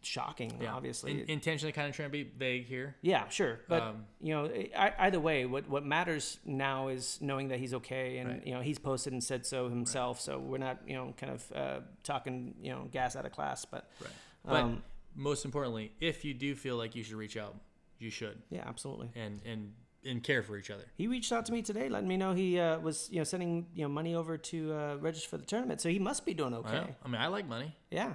shocking. 0.02 0.58
yeah, 0.60 0.74
Obviously, 0.74 1.12
In- 1.20 1.28
intentionally 1.30 1.72
kind 1.72 1.88
of 1.88 1.94
trying 1.94 2.08
to 2.08 2.12
be 2.12 2.22
vague 2.24 2.66
here. 2.66 2.96
yeah, 3.02 3.28
sure, 3.28 3.60
but 3.68 3.82
Um, 3.82 4.06
you 4.20 4.34
know, 4.34 4.46
I, 4.76 4.92
either 5.00 5.20
way, 5.20 5.44
what 5.46 5.68
what 5.68 5.84
matters 5.84 6.38
now 6.44 6.88
is 6.88 7.18
knowing 7.20 7.48
that 7.48 7.58
he's 7.58 7.74
okay, 7.74 8.18
and 8.18 8.28
Right. 8.30 8.46
you 8.46 8.54
know, 8.54 8.60
he's 8.60 8.78
posted 8.78 9.12
and 9.12 9.22
said 9.22 9.44
so 9.46 9.68
himself. 9.68 10.20
So 10.20 10.38
we're 10.38 10.58
not, 10.58 10.80
you 10.86 10.94
know, 10.94 11.14
kind 11.16 11.32
of 11.32 11.52
uh, 11.54 11.80
talking, 12.02 12.54
you 12.60 12.70
know, 12.72 12.88
gas 12.90 13.16
out 13.16 13.26
of 13.26 13.32
class, 13.32 13.64
but 13.64 13.90
Right. 14.00 14.10
But 14.44 14.54
um, 14.62 14.82
most 15.14 15.44
importantly, 15.44 15.92
if 16.00 16.24
you 16.24 16.34
do 16.34 16.54
feel 16.56 16.76
like 16.76 16.96
you 16.96 17.02
should 17.02 17.14
reach 17.16 17.36
out, 17.36 17.54
you 17.98 18.10
should, 18.10 18.42
yeah, 18.50 18.64
absolutely. 18.66 19.10
and 19.14 19.40
and 19.44 19.74
and 20.04 20.20
care 20.24 20.42
for 20.42 20.56
each 20.56 20.68
other. 20.68 20.82
He 20.96 21.06
reached 21.06 21.30
out 21.30 21.46
to 21.46 21.52
me 21.52 21.62
today, 21.62 21.88
letting 21.88 22.08
me 22.08 22.16
know 22.16 22.32
he 22.34 22.58
uh, 22.58 22.80
was, 22.80 23.08
you 23.12 23.18
know, 23.18 23.24
sending 23.24 23.66
you 23.72 23.82
know 23.84 23.88
money 23.88 24.16
over 24.16 24.36
to 24.36 24.72
uh, 24.72 24.96
register 24.96 25.28
for 25.28 25.36
the 25.38 25.44
tournament. 25.44 25.80
So 25.80 25.88
he 25.90 26.00
must 26.00 26.26
be 26.26 26.34
doing 26.34 26.54
okay. 26.54 26.72
Well, 26.72 26.96
I 27.04 27.08
mean, 27.08 27.20
I 27.20 27.28
like 27.28 27.46
money. 27.46 27.76
Yeah. 27.92 28.14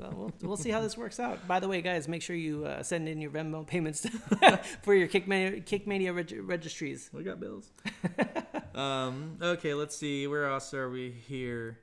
So 0.00 0.10
we'll, 0.16 0.32
we'll 0.40 0.56
see 0.56 0.70
how 0.70 0.80
this 0.80 0.96
works 0.96 1.20
out. 1.20 1.46
By 1.46 1.60
the 1.60 1.68
way, 1.68 1.82
guys, 1.82 2.08
make 2.08 2.22
sure 2.22 2.34
you 2.34 2.64
uh, 2.64 2.82
send 2.82 3.06
in 3.06 3.20
your 3.20 3.30
Venmo 3.30 3.66
payments 3.66 4.06
for 4.82 4.94
your 4.94 5.08
Kickmania, 5.08 5.62
Kickmania 5.62 6.14
reg- 6.14 6.40
registries. 6.42 7.10
We 7.12 7.22
got 7.22 7.38
bills. 7.38 7.70
um. 8.74 9.36
Okay. 9.42 9.74
Let's 9.74 9.94
see. 9.94 10.26
Where 10.26 10.46
else 10.46 10.72
are 10.72 10.88
we 10.88 11.10
here? 11.10 11.80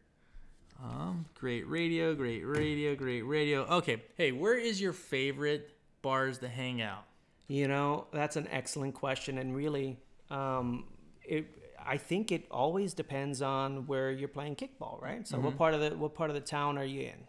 Um. 0.84 1.26
Great 1.36 1.68
radio. 1.68 2.16
Great 2.16 2.44
radio. 2.44 2.96
Great 2.96 3.22
radio. 3.22 3.66
Okay. 3.66 4.02
Hey, 4.16 4.32
where 4.32 4.58
is 4.58 4.82
your 4.82 4.94
favorite 4.94 5.76
bars 6.02 6.40
to 6.40 6.48
hang 6.48 6.82
out? 6.82 7.04
You 7.48 7.68
know, 7.68 8.08
that's 8.12 8.36
an 8.36 8.48
excellent 8.50 8.96
question, 8.96 9.38
and 9.38 9.56
really, 9.56 10.00
um, 10.32 10.86
it. 11.24 11.46
I 11.86 11.98
think 11.98 12.32
it 12.34 12.46
always 12.50 12.94
depends 12.94 13.42
on 13.44 13.86
where 13.86 14.12
you're 14.12 14.28
playing 14.28 14.56
kickball, 14.56 15.00
right? 15.02 15.26
So, 15.26 15.40
what 15.40 15.56
part 15.56 15.76
of 15.76 15.82
the 15.82 15.96
what 15.96 16.16
part 16.16 16.32
of 16.32 16.34
the 16.34 16.42
town 16.42 16.80
are 16.80 16.84
you 16.84 17.02
in? 17.02 17.28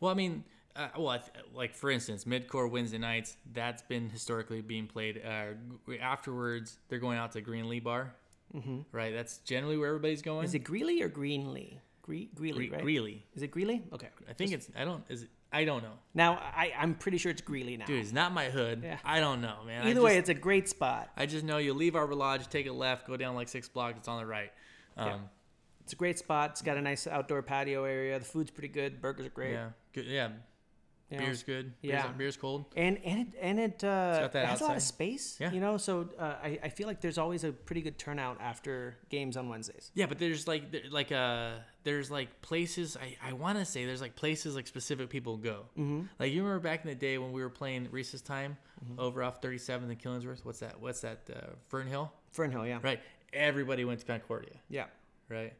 Well, 0.00 0.10
I 0.10 0.14
mean, 0.14 0.44
uh, 0.76 0.88
well, 0.96 1.08
I 1.08 1.18
th- 1.18 1.30
like 1.54 1.74
for 1.74 1.90
instance, 1.90 2.24
midcore 2.24 2.70
Wednesday 2.70 2.98
nights. 2.98 3.36
That's 3.52 3.82
been 3.82 4.08
historically 4.10 4.60
being 4.60 4.86
played. 4.86 5.20
Uh, 5.24 5.92
afterwards, 6.00 6.78
they're 6.88 6.98
going 6.98 7.18
out 7.18 7.32
to 7.32 7.42
Greenlee 7.42 7.82
Bar. 7.82 8.14
Mm-hmm. 8.54 8.78
Right. 8.92 9.12
That's 9.12 9.38
generally 9.38 9.76
where 9.76 9.88
everybody's 9.88 10.22
going. 10.22 10.44
Is 10.44 10.54
it 10.54 10.60
Greeley 10.60 11.02
or 11.02 11.10
Greenlee? 11.10 11.78
Gre- 12.02 12.30
Greeley, 12.34 12.68
Gre- 12.68 12.74
right? 12.76 12.82
Greeley? 12.82 13.26
Is 13.34 13.42
it 13.42 13.50
Greeley? 13.50 13.82
Okay. 13.92 14.08
I 14.28 14.32
think 14.32 14.52
it's. 14.52 14.68
I 14.76 14.84
don't. 14.84 15.04
Is 15.08 15.24
it? 15.24 15.28
I 15.52 15.64
don't 15.64 15.82
know. 15.82 15.92
Now, 16.14 16.34
I, 16.34 16.72
I'm 16.78 16.94
pretty 16.94 17.16
sure 17.18 17.30
it's 17.30 17.40
Greeley 17.40 17.76
now. 17.78 17.86
Dude, 17.86 18.00
it's 18.02 18.12
not 18.12 18.32
my 18.32 18.46
hood. 18.46 18.82
Yeah. 18.84 18.98
I 19.02 19.18
don't 19.20 19.40
know, 19.40 19.56
man. 19.66 19.86
Either 19.86 20.02
way, 20.02 20.18
it's 20.18 20.28
a 20.28 20.34
great 20.34 20.68
spot. 20.68 21.10
I 21.16 21.24
just 21.24 21.42
know 21.42 21.56
you 21.56 21.72
leave 21.72 21.96
Arbor 21.96 22.14
Lodge, 22.14 22.48
take 22.48 22.66
a 22.66 22.72
left, 22.72 23.06
go 23.06 23.16
down 23.16 23.34
like 23.34 23.48
six 23.48 23.66
blocks. 23.66 23.96
It's 23.98 24.08
on 24.08 24.20
the 24.20 24.26
right. 24.26 24.52
Um, 24.98 25.08
Yeah. 25.08 25.16
It's 25.88 25.94
a 25.94 25.96
great 25.96 26.18
spot. 26.18 26.50
It's 26.50 26.60
got 26.60 26.76
a 26.76 26.82
nice 26.82 27.06
outdoor 27.06 27.40
patio 27.40 27.84
area. 27.84 28.18
The 28.18 28.24
food's 28.26 28.50
pretty 28.50 28.68
good. 28.68 29.00
Burgers 29.00 29.24
are 29.24 29.30
great. 29.30 29.52
yeah. 29.52 29.70
Good. 29.94 30.04
Yeah. 30.04 30.28
You 31.10 31.16
know, 31.16 31.24
Beer's 31.24 31.42
good. 31.42 31.72
Beer's, 31.80 31.94
Yeah. 32.04 32.08
Beer's 32.12 32.36
cold. 32.36 32.66
and 32.76 32.98
and 33.02 33.20
it 33.20 33.26
and 33.40 33.58
it, 33.58 33.82
uh, 33.82 34.28
it 34.30 34.36
has 34.46 34.60
a 34.60 34.64
lot 34.64 34.76
of 34.76 34.82
space. 34.82 35.38
Yeah. 35.40 35.50
You 35.50 35.60
know, 35.60 35.78
so 35.78 36.10
uh, 36.18 36.34
I 36.42 36.58
I 36.64 36.68
feel 36.68 36.86
like 36.86 37.00
there's 37.00 37.16
always 37.16 37.44
a 37.44 37.52
pretty 37.52 37.80
good 37.80 37.96
turnout 37.98 38.36
after 38.42 38.98
games 39.08 39.38
on 39.38 39.48
Wednesdays. 39.48 39.90
Yeah, 39.94 40.04
but 40.04 40.18
there's 40.18 40.46
like 40.46 40.70
there, 40.70 40.82
like 40.90 41.10
uh 41.10 41.52
there's 41.84 42.10
like 42.10 42.42
places 42.42 42.98
I, 43.00 43.16
I 43.26 43.32
want 43.32 43.56
to 43.56 43.64
say 43.64 43.86
there's 43.86 44.02
like 44.02 44.16
places 44.16 44.54
like 44.54 44.66
specific 44.66 45.08
people 45.08 45.38
go. 45.38 45.64
Mm-hmm. 45.78 46.02
Like 46.18 46.30
you 46.30 46.42
remember 46.42 46.60
back 46.62 46.84
in 46.84 46.90
the 46.90 46.94
day 46.94 47.16
when 47.16 47.32
we 47.32 47.40
were 47.40 47.48
playing 47.62 47.88
recess 47.90 48.20
time 48.20 48.58
Mm-hmm. 48.84 49.00
over 49.00 49.24
off 49.24 49.40
37th 49.40 49.84
and 49.90 49.98
Killingsworth. 49.98 50.44
What's 50.44 50.60
that? 50.60 50.78
What's 50.80 51.00
that? 51.00 51.28
Uh, 51.34 51.54
Fern 51.66 51.88
Hill. 51.88 52.12
Fernhill, 52.36 52.64
yeah, 52.68 52.78
Right. 52.80 53.00
Everybody 53.32 53.84
went 53.84 53.98
to 54.00 54.06
Concordia. 54.06 54.54
yeah. 54.68 54.84
right? 55.28 55.52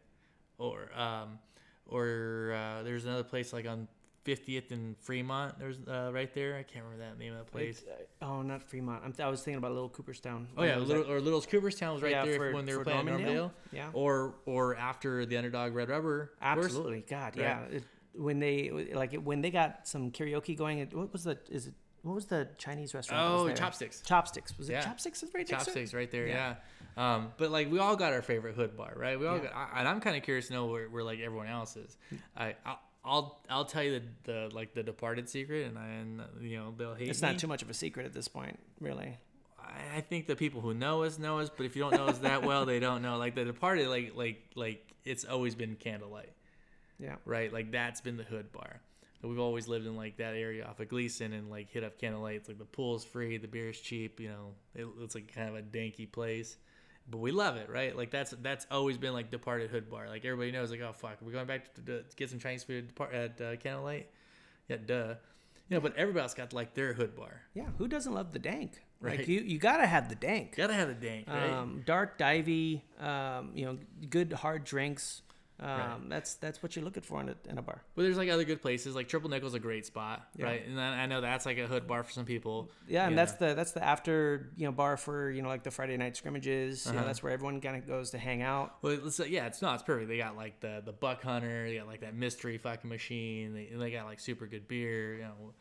Or 0.59 0.90
um, 0.97 1.38
or 1.87 2.55
uh, 2.55 2.83
there's 2.83 3.05
another 3.05 3.23
place 3.25 3.53
like 3.53 3.66
on 3.66 3.88
50th 4.27 4.73
and 4.73 4.97
Fremont. 4.99 5.59
There's 5.59 5.79
uh, 5.88 6.11
right 6.12 6.33
there. 6.35 6.57
I 6.57 6.62
can't 6.62 6.85
remember 6.85 7.05
that 7.05 7.18
name 7.18 7.33
of 7.33 7.38
the 7.38 7.51
place. 7.51 7.83
Uh, 8.21 8.25
oh, 8.25 8.42
not 8.42 8.62
Fremont. 8.62 9.03
I'm, 9.05 9.14
I 9.25 9.29
was 9.29 9.40
thinking 9.42 9.59
about 9.59 9.73
Little 9.73 9.88
Cooperstown. 9.88 10.49
Oh 10.57 10.64
yeah, 10.64 10.77
Little, 10.77 11.11
or 11.11 11.21
Little's 11.21 11.47
Cooperstown 11.47 11.94
was 11.94 12.03
right 12.03 12.12
Yeah, 12.12 12.25
there 12.25 12.37
for- 12.37 12.53
when 12.53 12.66
they 12.66 12.77
were 12.77 12.85
playing 12.85 13.07
Normandale? 13.07 13.35
Normandale. 13.35 13.53
Yeah. 13.73 13.90
Or 13.94 14.35
or 14.44 14.77
after 14.77 15.25
the 15.25 15.37
underdog 15.37 15.75
Red 15.75 15.88
Rubber. 15.88 16.33
course. 16.42 16.66
absolutely. 16.66 17.05
God, 17.09 17.37
yeah. 17.37 17.62
Right. 17.62 17.73
It, 17.75 17.85
when 18.14 18.38
they 18.40 18.90
like 18.94 19.14
when 19.14 19.40
they 19.40 19.51
got 19.51 19.87
some 19.87 20.11
karaoke 20.11 20.57
going, 20.57 20.81
it, 20.81 20.92
what 20.94 21.12
was 21.12 21.25
the 21.25 21.38
is 21.51 21.68
it? 21.68 21.75
What 22.02 22.14
was 22.14 22.26
the 22.26 22.48
Chinese 22.58 22.94
restaurant? 22.94 23.22
Oh? 23.50 23.52
Chopsticks. 23.54 24.02
Chopsticks. 24.02 24.56
Was 24.58 24.68
it 24.68 24.74
Yeah. 24.74 24.80
Chopsticks? 24.82 25.22
Is 25.22 25.30
right? 25.34 25.46
Chopsticks 25.46 25.92
right 25.94 26.11
there, 26.11 26.26
Yeah. 26.26 26.54
yeah. 26.96 27.14
Um, 27.16 27.32
but 27.37 27.50
like 27.50 27.70
we 27.70 27.78
all 27.78 27.96
got 27.96 28.12
our 28.12 28.22
favorite 28.22 28.54
hood 28.56 28.76
bar, 28.76 28.92
right? 28.96 29.18
We 29.18 29.26
all 29.26 29.37
Yeah. 29.38 29.44
got, 29.44 29.52
I, 29.54 29.78
and 29.80 29.88
I'm 29.88 30.00
kind 30.00 30.16
of 30.16 30.22
curious 30.22 30.48
to 30.48 30.52
know 30.54 30.66
where, 30.66 30.88
where 30.88 31.02
like 31.04 31.20
everyone 31.20 31.46
else 31.48 31.76
is. 31.76 31.96
I 32.37 32.56
I'll, 32.66 32.80
I'll 33.04 33.40
I'll 33.48 33.64
tell 33.64 33.82
you 33.82 34.00
the, 34.24 34.32
the 34.48 34.54
like 34.54 34.74
the 34.74 34.82
departed 34.82 35.28
secret, 35.28 35.66
and 35.68 35.78
I 35.78 35.87
and 35.88 36.22
you 36.40 36.56
know 36.58 36.74
they'll 36.76 36.94
hate 36.94 37.08
It's 37.08 37.22
me. 37.22 37.28
not 37.28 37.38
too 37.38 37.46
much 37.46 37.62
of 37.62 37.70
a 37.70 37.74
secret 37.74 38.04
at 38.06 38.12
this 38.12 38.26
point, 38.28 38.58
really. 38.80 39.16
I 39.61 39.98
I 39.98 40.00
think 40.00 40.26
the 40.26 40.34
people 40.37 40.61
who 40.61 40.74
know 40.74 41.04
us 41.04 41.18
know 41.18 41.38
us, 41.38 41.50
but 41.54 41.66
if 41.66 41.76
you 41.76 41.82
don't 41.82 41.94
know 41.94 42.06
us 42.06 42.18
that 42.18 42.42
well, 42.44 42.64
they 42.66 42.80
don't 42.80 43.00
know. 43.02 43.16
Like 43.16 43.34
the 43.37 43.44
departed, 43.44 43.88
like 43.88 44.12
like 44.16 44.42
like 44.56 44.84
it's 45.04 45.24
always 45.24 45.54
been 45.54 45.76
candlelight, 45.76 46.32
Yeah. 46.98 47.16
right? 47.24 47.52
Like 47.52 47.70
that's 47.70 48.00
been 48.00 48.16
the 48.16 48.24
hood 48.24 48.50
bar. 48.52 48.80
We've 49.22 49.38
always 49.40 49.66
lived 49.66 49.87
in 49.87 49.96
like 49.96 50.16
that 50.18 50.35
area 50.35 50.64
off 50.64 50.78
of 50.81 50.88
Gleason 50.88 51.33
and 51.33 51.50
like 51.50 51.70
hit 51.70 51.83
up 51.85 51.98
candlelight. 51.98 52.37
It's 52.37 52.48
like 52.48 52.59
the 52.59 52.64
pool's 52.64 53.04
free, 53.04 53.37
the 53.38 53.48
beer's 53.48 53.81
cheap. 53.81 54.20
You 54.20 54.28
know, 54.28 54.54
it, 54.74 54.87
it's 55.00 55.14
like 55.14 55.33
kind 55.35 55.48
of 55.48 55.57
a 55.57 55.62
danky 55.62 56.11
place. 56.11 56.57
but 57.11 57.18
we 57.18 57.33
love 57.33 57.57
it, 57.57 57.68
right? 57.70 57.96
Like 57.96 58.11
that's 58.11 58.33
that's 58.42 58.66
always 58.70 58.98
been 58.98 59.12
like 59.14 59.31
departed 59.31 59.70
hood 59.70 59.90
bar. 59.90 60.09
Like 60.09 60.24
everybody 60.24 60.52
knows, 60.52 60.70
like 60.70 60.81
oh 60.81 60.92
fuck, 60.92 61.16
we're 61.20 61.33
going 61.33 61.46
back 61.46 61.74
to, 61.74 61.83
to 61.83 62.04
get 62.16 62.31
some 62.31 62.38
Chinese 62.38 62.64
food 62.64 62.92
at 63.12 63.40
uh, 63.40 63.57
candlelight. 63.57 64.11
Yeah, 64.68 64.76
duh. 64.85 65.14
You 65.68 65.76
know, 65.76 65.81
but 65.81 65.96
everybody's 65.96 66.33
got 66.35 66.52
like 66.52 66.74
their 66.74 66.94
hood 66.94 67.14
bar. 67.16 67.42
Yeah, 67.54 67.66
who 67.76 67.88
doesn't 67.88 68.12
love 68.14 68.33
the 68.33 68.38
dank? 68.38 68.83
Right. 69.00 69.18
Like 69.18 69.28
you, 69.28 69.40
you 69.40 69.59
gotta 69.59 69.87
have 69.87 70.09
the 70.09 70.14
dank. 70.14 70.57
Gotta 70.57 70.74
have 70.74 70.88
the 70.88 70.94
dank, 70.94 71.28
right? 71.28 71.50
Um, 71.50 71.83
dark, 71.85 72.18
divey, 72.18 72.83
um, 73.00 73.50
you 73.54 73.64
know, 73.66 73.78
good 74.09 74.33
hard 74.33 74.64
drinks. 74.64 75.22
Um, 75.61 75.68
Right. 75.68 76.09
That's 76.09 76.35
that's 76.35 76.62
what 76.62 76.77
you're 76.77 76.85
looking 76.85 77.03
for 77.03 77.21
in 77.21 77.31
a, 77.31 77.35
in 77.49 77.59
a 77.59 77.62
bar. 77.62 77.83
but 77.97 78.03
there's 78.03 78.16
like 78.16 78.29
other 78.29 78.44
good 78.44 78.62
places. 78.62 78.94
Like 78.94 79.09
Triple 79.09 79.29
Nickel's 79.29 79.55
a 79.55 79.59
great 79.59 79.85
spot, 79.87 80.29
Yeah. 80.37 80.44
right? 80.47 80.64
And 80.66 80.81
I 80.81 81.03
I 81.03 81.07
know 81.07 81.21
that's 81.21 81.47
like 81.47 81.59
a 81.59 81.66
hood 81.66 81.87
bar 81.88 82.05
for 82.05 82.12
some 82.12 82.25
people. 82.25 82.71
Yeah, 82.87 83.03
and 83.05 83.11
you 83.12 83.16
that's 83.16 83.40
know. 83.40 83.49
the 83.49 83.55
that's 83.55 83.73
the 83.73 83.83
after 83.85 84.51
you 84.57 84.66
know 84.66 84.73
bar 84.73 84.97
for 84.97 85.31
you 85.31 85.42
know 85.42 85.49
like 85.49 85.64
the 85.64 85.73
Friday 85.73 85.97
night 85.97 86.16
scrimmages. 86.16 86.87
You 86.87 86.92
know, 86.92 86.99
Uh-huh. 86.99 87.07
that's 87.09 87.23
where 87.25 87.33
everyone 87.33 87.61
kind 87.61 87.77
of 87.77 87.88
goes 87.88 88.11
to 88.11 88.18
hang 88.18 88.40
out. 88.42 88.77
Well, 88.83 88.99
let's 89.03 89.16
say, 89.16 89.29
yeah, 89.29 89.47
it's 89.47 89.61
not. 89.61 89.75
It's 89.75 89.83
perfect. 89.83 90.09
They 90.09 90.18
got 90.18 90.37
like 90.37 90.61
the 90.61 90.81
the 90.85 90.92
buck 90.92 91.23
hunter. 91.25 91.68
They 91.68 91.77
got 91.77 91.88
like 91.88 92.03
that 92.03 92.14
mystery 92.14 92.57
fucking 92.59 92.88
machine. 92.88 93.53
They, 93.55 93.71
they 93.77 93.90
got 93.90 94.07
like 94.07 94.21
super 94.21 94.47
good 94.47 94.68
beer. 94.68 95.14
You 95.16 95.23
know, 95.23 95.55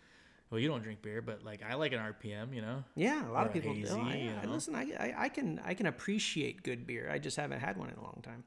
well, 0.51 0.59
you 0.59 0.67
don't 0.67 0.83
drink 0.83 1.01
beer, 1.01 1.23
but 1.23 1.43
like 1.43 1.63
I 1.67 1.73
like 1.73 1.91
an 1.93 1.99
RPM. 1.99 2.53
You 2.53 2.61
know, 2.61 2.83
Yeah, 2.95 3.27
a 3.27 3.31
lot 3.31 3.45
Or 3.45 3.47
of 3.47 3.53
people 3.53 3.73
do. 3.73 3.79
hazy, 3.81 3.93
I, 3.99 4.15
you 4.15 4.31
I- 4.31 4.45
know? 4.45 4.51
listen, 4.51 4.75
I, 4.75 4.91
I 4.99 5.13
I 5.25 5.29
can 5.29 5.59
I 5.65 5.73
can 5.73 5.87
appreciate 5.87 6.61
good 6.61 6.85
beer. 6.85 7.09
I 7.11 7.17
just 7.17 7.35
haven't 7.35 7.61
had 7.61 7.77
one 7.77 7.89
in 7.89 7.95
a 7.97 8.03
long 8.03 8.19
time. 8.21 8.43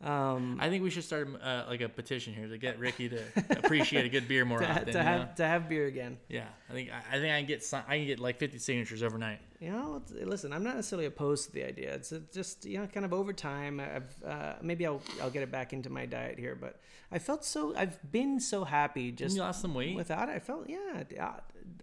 Um, 0.00 0.58
I 0.60 0.68
think 0.68 0.84
we 0.84 0.90
should 0.90 1.02
start 1.02 1.28
uh, 1.42 1.64
like 1.68 1.80
a 1.80 1.88
petition 1.88 2.32
here 2.32 2.46
to 2.46 2.56
get 2.56 2.78
Ricky 2.78 3.08
to 3.08 3.20
appreciate 3.50 4.06
a 4.06 4.08
good 4.08 4.28
beer 4.28 4.44
more 4.46 4.60
to, 4.60 4.70
often. 4.70 4.86
to 4.86 4.92
know? 4.92 5.02
have 5.02 5.34
to 5.36 5.44
have 5.44 5.68
beer 5.68 5.86
again. 5.86 6.18
Yeah, 6.28 6.44
I 6.70 6.72
think 6.72 6.90
I 6.90 7.16
I 7.16 7.18
think 7.18 7.32
I 7.34 7.38
can 7.38 7.46
get 7.46 7.64
some, 7.64 7.82
I 7.88 7.96
can 7.98 8.06
get 8.06 8.20
like 8.20 8.38
50 8.38 8.58
signatures 8.58 9.02
overnight. 9.02 9.40
You 9.60 9.72
know, 9.72 10.00
listen, 10.22 10.52
I'm 10.52 10.62
not 10.62 10.76
necessarily 10.76 11.06
opposed 11.06 11.46
to 11.46 11.52
the 11.52 11.64
idea. 11.66 11.94
It's 11.94 12.12
just 12.32 12.64
you 12.64 12.78
know, 12.78 12.86
kind 12.86 13.04
of 13.04 13.12
over 13.12 13.32
time. 13.32 13.80
I've 13.80 14.22
uh, 14.24 14.54
maybe 14.62 14.86
I'll 14.86 15.02
I'll 15.20 15.30
get 15.30 15.42
it 15.42 15.50
back 15.50 15.72
into 15.72 15.90
my 15.90 16.06
diet 16.06 16.38
here, 16.38 16.54
but 16.54 16.78
I 17.10 17.18
felt 17.18 17.44
so. 17.44 17.74
I've 17.76 17.98
been 18.12 18.38
so 18.38 18.62
happy 18.62 19.10
Just 19.10 19.18
just 19.20 19.36
you 19.36 19.42
lost 19.42 19.60
some 19.62 19.74
weight. 19.74 19.96
without 19.96 20.28
it. 20.28 20.36
I 20.36 20.38
felt 20.38 20.68
yeah. 20.68 21.02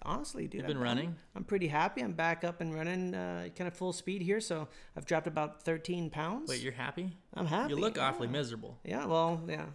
Honestly, 0.03 0.43
dude, 0.47 0.61
You've 0.61 0.67
been 0.67 0.77
I'm- 0.77 0.83
running? 0.83 1.15
I'm, 1.35 1.43
pretty 1.43 1.67
happy. 1.67 2.01
I'm 2.01 2.13
back 2.13 2.43
up 2.43 2.61
and 2.61 2.73
running, 2.73 3.13
uh, 3.15 3.49
kind 3.55 3.67
of 3.67 3.73
full 3.73 3.93
speed 3.93 4.21
here. 4.21 4.39
So 4.39 4.67
I've 4.95 5.05
dropped 5.05 5.27
about 5.27 5.63
13 5.63 6.09
pounds. 6.09 6.49
Wait, 6.49 6.61
you're 6.61 6.73
happy? 6.73 7.11
I'm 7.33 7.45
happy. 7.45 7.71
You 7.73 7.77
look 7.79 7.97
awfully 7.99 8.27
miserable. 8.27 8.77
Yeah, 8.83 9.05
well, 9.05 9.41
yeah. 9.47 9.65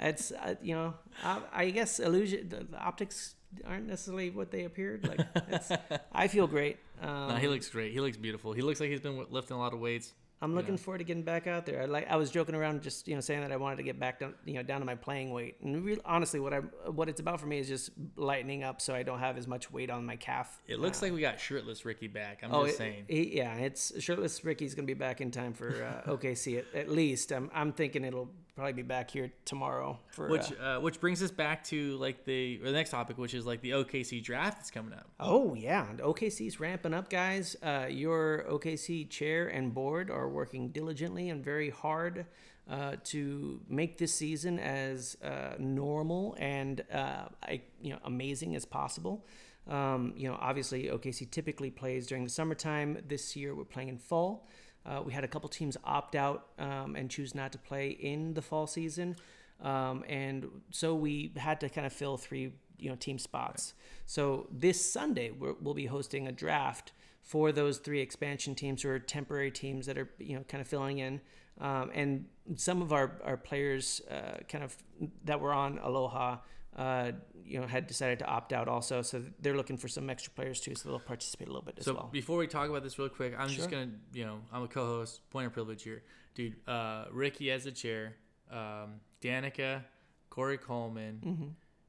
It's 0.00 0.30
uh, 0.32 0.54
you 0.62 0.74
know, 0.74 0.94
I, 1.24 1.40
I 1.52 1.70
guess 1.70 1.98
illusion. 1.98 2.48
The, 2.48 2.64
the 2.64 2.78
optics 2.78 3.34
aren't 3.66 3.86
necessarily 3.88 4.30
what 4.30 4.50
they 4.50 4.64
appeared. 4.64 5.06
Like, 5.08 5.20
it's, 5.48 5.72
I 6.12 6.28
feel 6.28 6.46
great. 6.46 6.76
Um, 7.02 7.28
No, 7.30 7.34
he 7.36 7.48
looks 7.48 7.68
great. 7.68 7.92
He 7.92 8.00
looks 8.00 8.16
beautiful. 8.16 8.52
He 8.52 8.62
looks 8.62 8.78
like 8.80 8.90
he's 8.90 9.00
been 9.00 9.24
lifting 9.30 9.56
a 9.56 9.60
lot 9.60 9.72
of 9.74 9.80
weights. 9.80 10.12
I'm 10.40 10.54
looking 10.54 10.74
know. 10.74 10.78
forward 10.78 10.98
to 10.98 11.04
getting 11.04 11.24
back 11.24 11.46
out 11.46 11.66
there. 11.66 11.82
I 11.82 11.86
like 11.86 12.08
I 12.08 12.16
was 12.16 12.30
joking 12.30 12.54
around, 12.54 12.82
just 12.82 13.08
you 13.08 13.14
know, 13.14 13.20
saying 13.20 13.40
that 13.40 13.50
I 13.50 13.56
wanted 13.56 13.76
to 13.76 13.82
get 13.82 13.98
back 13.98 14.20
down, 14.20 14.34
you 14.44 14.54
know, 14.54 14.62
down 14.62 14.80
to 14.80 14.86
my 14.86 14.94
playing 14.94 15.32
weight. 15.32 15.56
And 15.62 15.84
real 15.84 15.98
honestly, 16.04 16.38
what 16.40 16.52
I 16.54 16.58
what 16.90 17.08
it's 17.08 17.20
about 17.20 17.40
for 17.40 17.46
me 17.46 17.58
is 17.58 17.66
just 17.68 17.90
lightening 18.16 18.62
up, 18.62 18.80
so 18.80 18.94
I 18.94 19.02
don't 19.02 19.18
have 19.18 19.36
as 19.36 19.48
much 19.48 19.70
weight 19.72 19.90
on 19.90 20.06
my 20.06 20.16
calf. 20.16 20.60
It 20.68 20.78
looks 20.78 21.02
like 21.02 21.12
we 21.12 21.20
got 21.20 21.40
shirtless 21.40 21.84
Ricky 21.84 22.06
back. 22.06 22.40
I'm 22.42 22.52
Oh, 22.54 22.64
just 22.66 22.76
it- 22.76 22.78
saying. 22.78 23.04
he- 23.08 23.36
yeah, 23.38 23.54
it's 23.56 24.00
shirtless. 24.02 24.44
Ricky's 24.44 24.74
gonna 24.74 24.86
be 24.86 24.94
back 24.94 25.20
in 25.20 25.30
time 25.30 25.54
for 25.54 25.68
uh, 26.06 26.10
OKC 26.10 26.58
at, 26.58 26.66
at 26.74 26.88
least. 26.88 27.32
I'm 27.32 27.50
I'm 27.52 27.72
thinking 27.72 28.04
it'll 28.04 28.28
probably 28.58 28.72
be 28.72 28.82
back 28.82 29.10
here 29.10 29.32
tomorrow 29.44 29.98
for. 30.10 30.28
Which 30.28 30.52
uh, 30.60 30.64
uh, 30.64 30.80
which 30.80 31.00
brings 31.00 31.22
us 31.22 31.30
back 31.30 31.62
to 31.64 31.96
like 31.96 32.24
the 32.24 32.60
or 32.60 32.66
the 32.66 32.72
next 32.72 32.90
topic, 32.90 33.16
which 33.16 33.32
is 33.32 33.46
like 33.46 33.60
the 33.60 33.70
OKC 33.70 34.22
draft 34.22 34.58
that's 34.58 34.70
coming 34.70 34.92
up. 34.92 35.08
Oh 35.20 35.54
yeah, 35.54 35.88
and 35.88 36.00
OKC's 36.00 36.58
ramping 36.58 36.92
up, 36.92 37.08
guys. 37.08 37.56
Uh, 37.62 37.86
your 37.88 38.44
OKC 38.50 39.08
chair 39.08 39.46
and 39.48 39.72
board 39.72 40.10
are 40.10 40.28
working 40.28 40.70
diligently 40.70 41.30
and 41.30 41.44
very 41.44 41.70
hard 41.70 42.26
uh, 42.68 42.96
to 43.04 43.60
make 43.68 43.96
this 43.96 44.12
season 44.12 44.58
as 44.58 45.16
uh, 45.22 45.54
normal 45.58 46.36
and 46.38 46.84
uh, 46.92 47.26
I, 47.42 47.62
you 47.80 47.92
know 47.92 47.98
amazing 48.04 48.56
as 48.56 48.64
possible. 48.64 49.24
Um, 49.68 50.14
you 50.16 50.28
know, 50.28 50.36
obviously 50.40 50.84
OKC 50.84 51.30
typically 51.30 51.70
plays 51.70 52.06
during 52.06 52.24
the 52.24 52.30
summertime. 52.30 52.98
This 53.06 53.36
year 53.36 53.54
we're 53.54 53.64
playing 53.64 53.90
in 53.90 53.98
fall. 53.98 54.48
Uh, 54.88 55.02
we 55.02 55.12
had 55.12 55.24
a 55.24 55.28
couple 55.28 55.48
teams 55.48 55.76
opt 55.84 56.14
out 56.14 56.46
um, 56.58 56.96
and 56.96 57.10
choose 57.10 57.34
not 57.34 57.52
to 57.52 57.58
play 57.58 57.90
in 57.90 58.32
the 58.34 58.40
fall 58.40 58.66
season, 58.66 59.14
um, 59.62 60.02
and 60.08 60.48
so 60.70 60.94
we 60.94 61.32
had 61.36 61.60
to 61.60 61.68
kind 61.68 61.86
of 61.86 61.92
fill 61.92 62.16
three 62.16 62.52
you 62.78 62.88
know 62.88 62.96
team 62.96 63.18
spots. 63.18 63.74
So 64.06 64.46
this 64.50 64.92
Sunday 64.92 65.30
we're, 65.30 65.54
we'll 65.60 65.74
be 65.74 65.86
hosting 65.86 66.26
a 66.26 66.32
draft 66.32 66.92
for 67.22 67.52
those 67.52 67.78
three 67.78 68.00
expansion 68.00 68.54
teams 68.54 68.84
or 68.84 68.98
temporary 68.98 69.50
teams 69.50 69.84
that 69.86 69.98
are 69.98 70.08
you 70.18 70.36
know 70.36 70.44
kind 70.48 70.62
of 70.62 70.68
filling 70.68 70.98
in, 70.98 71.20
um, 71.60 71.90
and 71.94 72.24
some 72.56 72.80
of 72.80 72.92
our 72.92 73.20
our 73.24 73.36
players 73.36 74.00
uh, 74.10 74.38
kind 74.48 74.64
of 74.64 74.76
that 75.24 75.38
were 75.40 75.52
on 75.52 75.78
Aloha. 75.78 76.38
Uh, 76.78 77.10
you 77.44 77.58
know, 77.60 77.66
had 77.66 77.86
decided 77.88 78.20
to 78.20 78.24
opt 78.26 78.52
out 78.52 78.68
also, 78.68 79.02
so 79.02 79.24
they're 79.40 79.56
looking 79.56 79.76
for 79.76 79.88
some 79.88 80.08
extra 80.08 80.30
players 80.32 80.60
too, 80.60 80.74
so 80.76 80.88
they'll 80.88 81.00
participate 81.00 81.48
a 81.48 81.50
little 81.50 81.64
bit 81.64 81.74
as 81.78 81.84
So 81.86 81.94
well. 81.94 82.08
before 82.12 82.38
we 82.38 82.46
talk 82.46 82.68
about 82.70 82.82
this 82.84 82.98
real 83.00 83.08
quick, 83.08 83.34
I'm 83.36 83.48
Sure. 83.48 83.56
just 83.56 83.70
gonna 83.70 83.90
you 84.12 84.24
know 84.24 84.38
I'm 84.52 84.62
a 84.62 84.68
co-host, 84.68 85.28
point 85.30 85.46
of 85.48 85.52
privilege 85.52 85.82
here, 85.82 86.02
dude. 86.34 86.54
Uh, 86.68 87.06
Ricky 87.10 87.50
as 87.50 87.64
the 87.64 87.72
chair, 87.72 88.14
um, 88.50 89.00
Danica, 89.20 89.82
Corey 90.30 90.56
Coleman, 90.58 91.20
Mm-hmm. 91.26 91.48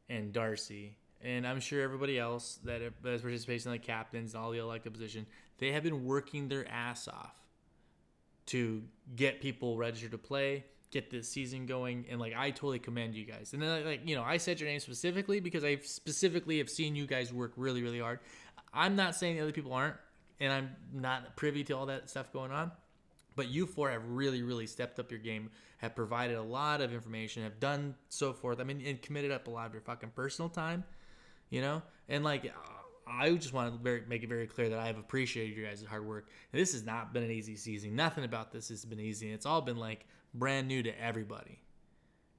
and 0.09 0.33
Darcy, 0.33 0.97
and 1.21 1.45
I'm 1.45 1.59
sure 1.59 1.81
everybody 1.83 2.17
else 2.17 2.57
that 2.63 2.81
is 2.81 3.21
participating, 3.21 3.71
like 3.71 3.83
captains 3.83 4.33
and 4.33 4.41
all 4.43 4.49
the 4.51 4.57
elected 4.59 4.91
position, 4.93 5.27
they 5.59 5.71
have 5.73 5.83
been 5.83 6.03
working 6.05 6.47
their 6.47 6.67
ass 6.67 7.07
off 7.07 7.35
to 8.47 8.81
get 9.15 9.39
people 9.41 9.77
registered 9.77 10.11
to 10.11 10.17
play, 10.17 10.65
get 10.91 11.11
this 11.11 11.29
season 11.29 11.65
going, 11.65 12.05
and 12.09 12.19
like 12.19 12.33
I 12.35 12.51
totally 12.51 12.79
commend 12.79 13.15
you 13.15 13.25
guys. 13.25 13.53
And 13.53 13.61
then 13.61 13.85
like 13.85 14.01
you 14.07 14.15
know 14.15 14.23
I 14.23 14.37
said 14.37 14.59
your 14.59 14.69
name 14.69 14.79
specifically 14.79 15.39
because 15.39 15.63
I 15.63 15.77
specifically 15.77 16.57
have 16.57 16.69
seen 16.69 16.95
you 16.95 17.07
guys 17.07 17.33
work 17.33 17.53
really 17.55 17.83
really 17.83 17.99
hard. 17.99 18.19
I'm 18.73 18.95
not 18.95 19.15
saying 19.15 19.35
the 19.35 19.43
other 19.43 19.51
people 19.51 19.73
aren't, 19.73 19.95
and 20.39 20.51
I'm 20.51 20.75
not 20.93 21.35
privy 21.35 21.63
to 21.65 21.73
all 21.73 21.87
that 21.87 22.09
stuff 22.09 22.31
going 22.31 22.51
on. 22.51 22.71
But 23.35 23.47
you 23.47 23.65
four 23.65 23.89
have 23.89 24.03
really, 24.05 24.43
really 24.43 24.67
stepped 24.67 24.99
up 24.99 25.11
your 25.11 25.19
game, 25.19 25.49
have 25.77 25.95
provided 25.95 26.35
a 26.35 26.41
lot 26.41 26.81
of 26.81 26.93
information, 26.93 27.43
have 27.43 27.59
done 27.59 27.95
so 28.09 28.33
forth. 28.33 28.59
I 28.59 28.63
mean, 28.63 28.83
and 28.85 29.01
committed 29.01 29.31
up 29.31 29.47
a 29.47 29.49
lot 29.49 29.67
of 29.67 29.73
your 29.73 29.81
fucking 29.81 30.11
personal 30.15 30.49
time, 30.49 30.83
you 31.49 31.61
know? 31.61 31.81
And 32.09 32.25
like, 32.25 32.53
I 33.07 33.31
just 33.31 33.53
want 33.53 33.73
to 33.73 33.81
very, 33.81 34.03
make 34.09 34.23
it 34.23 34.29
very 34.29 34.45
clear 34.45 34.69
that 34.69 34.79
I 34.79 34.87
have 34.87 34.97
appreciated 34.97 35.55
your 35.55 35.67
guys' 35.67 35.83
hard 35.83 36.05
work. 36.05 36.27
This 36.51 36.73
has 36.73 36.83
not 36.83 37.13
been 37.13 37.23
an 37.23 37.31
easy 37.31 37.55
season. 37.55 37.95
Nothing 37.95 38.25
about 38.25 38.51
this 38.51 38.67
has 38.69 38.83
been 38.83 38.99
easy. 38.99 39.31
It's 39.31 39.45
all 39.45 39.61
been 39.61 39.77
like 39.77 40.05
brand 40.33 40.67
new 40.67 40.83
to 40.83 41.01
everybody, 41.01 41.59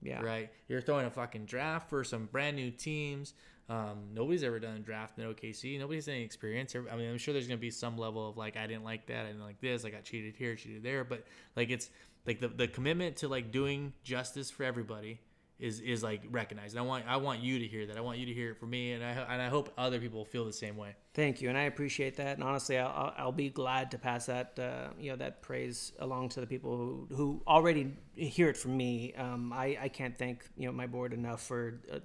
yeah, 0.03 0.21
right? 0.21 0.51
You're 0.69 0.81
throwing 0.81 1.07
a 1.07 1.11
fucking 1.11 1.47
draft 1.47 1.91
for 1.91 2.05
some 2.05 2.27
brand 2.27 2.57
new 2.57 2.71
teams. 2.71 3.35
Um, 3.69 4.09
nobody's 4.13 4.43
ever 4.43 4.59
done 4.59 4.77
a 4.77 4.81
draft 4.81 5.19
in 5.19 5.25
OKC. 5.25 5.79
Nobody's 5.79 6.09
any 6.09 6.23
experience. 6.23 6.75
I 6.75 6.97
mean, 6.97 7.09
I'm 7.09 7.19
sure 7.19 7.33
there's 7.33 7.47
gonna 7.47 7.59
be 7.59 7.71
some 7.71 7.97
level 7.97 8.29
of 8.29 8.37
like, 8.37 8.57
I 8.57 8.67
didn't 8.67 8.85
like 8.85 9.07
that. 9.07 9.25
I 9.25 9.29
didn't 9.29 9.45
like 9.45 9.61
this. 9.61 9.85
I 9.85 9.91
got 9.91 10.05
cheated 10.05 10.35
here, 10.37 10.57
cheated 10.57 10.83
there. 10.83 11.05
But 11.05 11.25
like, 11.55 11.71
it's 11.71 11.89
like 12.27 12.41
the, 12.41 12.49
the 12.49 12.67
commitment 12.67 13.19
to 13.19 13.29
like 13.29 13.53
doing 13.53 13.93
justice 14.03 14.51
for 14.51 14.65
everybody 14.65 15.21
is 15.61 15.81
is 15.81 16.03
like 16.03 16.23
recognized. 16.31 16.75
And 16.75 16.81
I 16.81 16.87
want 16.87 17.05
I 17.07 17.17
want 17.17 17.41
you 17.41 17.59
to 17.59 17.67
hear 17.67 17.87
that. 17.87 17.97
I 17.97 18.01
want 18.01 18.19
you 18.19 18.27
to 18.27 18.33
hear 18.33 18.51
it 18.51 18.59
from 18.59 18.71
me, 18.71 18.93
and 18.93 19.05
I 19.05 19.11
and 19.11 19.43
I 19.43 19.49
hope 19.49 19.73
other 19.77 20.01
people 20.01 20.25
feel 20.25 20.45
the 20.45 20.53
same 20.53 20.77
way. 20.77 20.95
Thank 21.15 21.41
you, 21.43 21.49
and 21.49 21.59
I 21.59 21.63
appreciate 21.63 22.17
that. 22.17 22.37
And 22.39 22.45
honestly, 22.45 22.79
I'll, 22.79 23.13
I'll, 23.17 23.33
be 23.33 23.51
glad 23.51 23.91
to 23.93 23.99
pass 23.99 24.27
that 24.27 24.59
uh, 24.59 24.89
you 24.99 25.11
know 25.11 25.17
that 25.17 25.43
praise 25.43 25.93
along 25.99 26.31
to 26.31 26.41
the 26.41 26.47
people 26.47 26.77
who, 26.77 27.09
who 27.15 27.43
already 27.47 27.93
hear 28.15 28.49
it 28.49 28.57
from 28.57 28.77
me. 28.77 29.15
Um, 29.15 29.53
I, 29.53 29.79
I 29.83 29.89
can't 29.89 30.17
thank 30.17 30.45
you 30.57 30.67
know 30.67 30.73
my 30.73 30.87
board 30.87 31.13
enough 31.13 31.43
for 31.43 31.81
uh, 31.93 31.99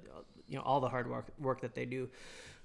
you 0.47 0.57
know 0.57 0.63
all 0.63 0.79
the 0.79 0.89
hard 0.89 1.09
work 1.09 1.27
work 1.39 1.61
that 1.61 1.75
they 1.75 1.85
do. 1.85 2.09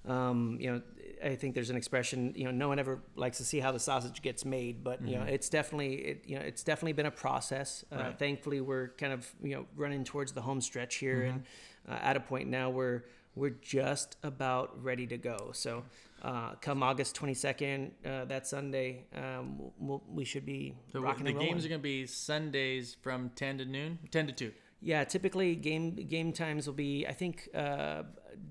Um, 0.07 0.57
you 0.59 0.73
know, 0.73 0.83
I 1.25 1.35
think 1.37 1.55
there's 1.55 1.71
an 1.71 1.77
expression. 1.77 2.33
You 2.37 2.45
know, 2.45 2.51
no 2.51 2.69
one 2.69 2.79
ever 2.79 3.01
likes 3.15 3.39
to 3.39 3.45
see 3.45 3.61
how 3.61 3.73
the 3.73 3.79
sausage 3.79 4.23
gets 4.23 4.45
made, 4.45 4.83
but 4.83 5.01
you 5.07 5.17
know, 5.17 5.23
it's 5.25 5.49
definitely 5.49 5.95
it, 5.95 6.25
you 6.27 6.37
know 6.37 6.43
it's 6.43 6.63
definitely 6.63 6.93
been 6.95 7.07
a 7.07 7.11
process. 7.11 7.85
Uh, 7.93 7.97
Right. 7.97 8.19
Thankfully, 8.19 8.61
we're 8.61 8.89
kind 8.99 9.13
of 9.13 9.31
you 9.43 9.55
know 9.57 9.67
running 9.77 10.05
towards 10.05 10.33
the 10.33 10.41
home 10.41 10.61
stretch 10.61 10.97
here, 10.97 11.23
and 11.23 11.45
uh, 11.89 11.99
at 12.03 12.17
a 12.17 12.21
point 12.21 12.49
now 12.49 12.71
where 12.71 13.05
we're 13.35 13.51
just 13.51 14.17
about 14.23 14.83
ready 14.83 15.07
to 15.07 15.17
go. 15.17 15.51
So, 15.53 15.85
uh, 16.23 16.55
come 16.61 16.83
August 16.83 17.17
22nd, 17.17 17.91
uh, 18.05 18.25
that 18.25 18.47
Sunday, 18.47 19.05
um, 19.15 19.59
we'll, 19.79 20.03
we'll, 20.09 20.25
should 20.25 20.45
be 20.45 20.75
So 20.93 21.01
rocking 21.01 21.25
the 21.25 21.33
games 21.33 21.65
are 21.65 21.69
gonna 21.69 21.79
be 21.79 22.07
Sundays 22.07 22.97
from 23.01 23.31
ten 23.37 23.59
to 23.59 23.65
noon, 23.65 23.99
ten 24.11 24.27
to 24.27 24.33
two. 24.33 24.53
Yeah, 24.83 25.05
typically 25.05 25.55
game 25.57 25.95
game 25.95 26.33
times 26.33 26.67
will 26.67 26.75
be 26.75 27.07
I 27.07 27.13
think 27.13 27.49
uh, 27.55 28.03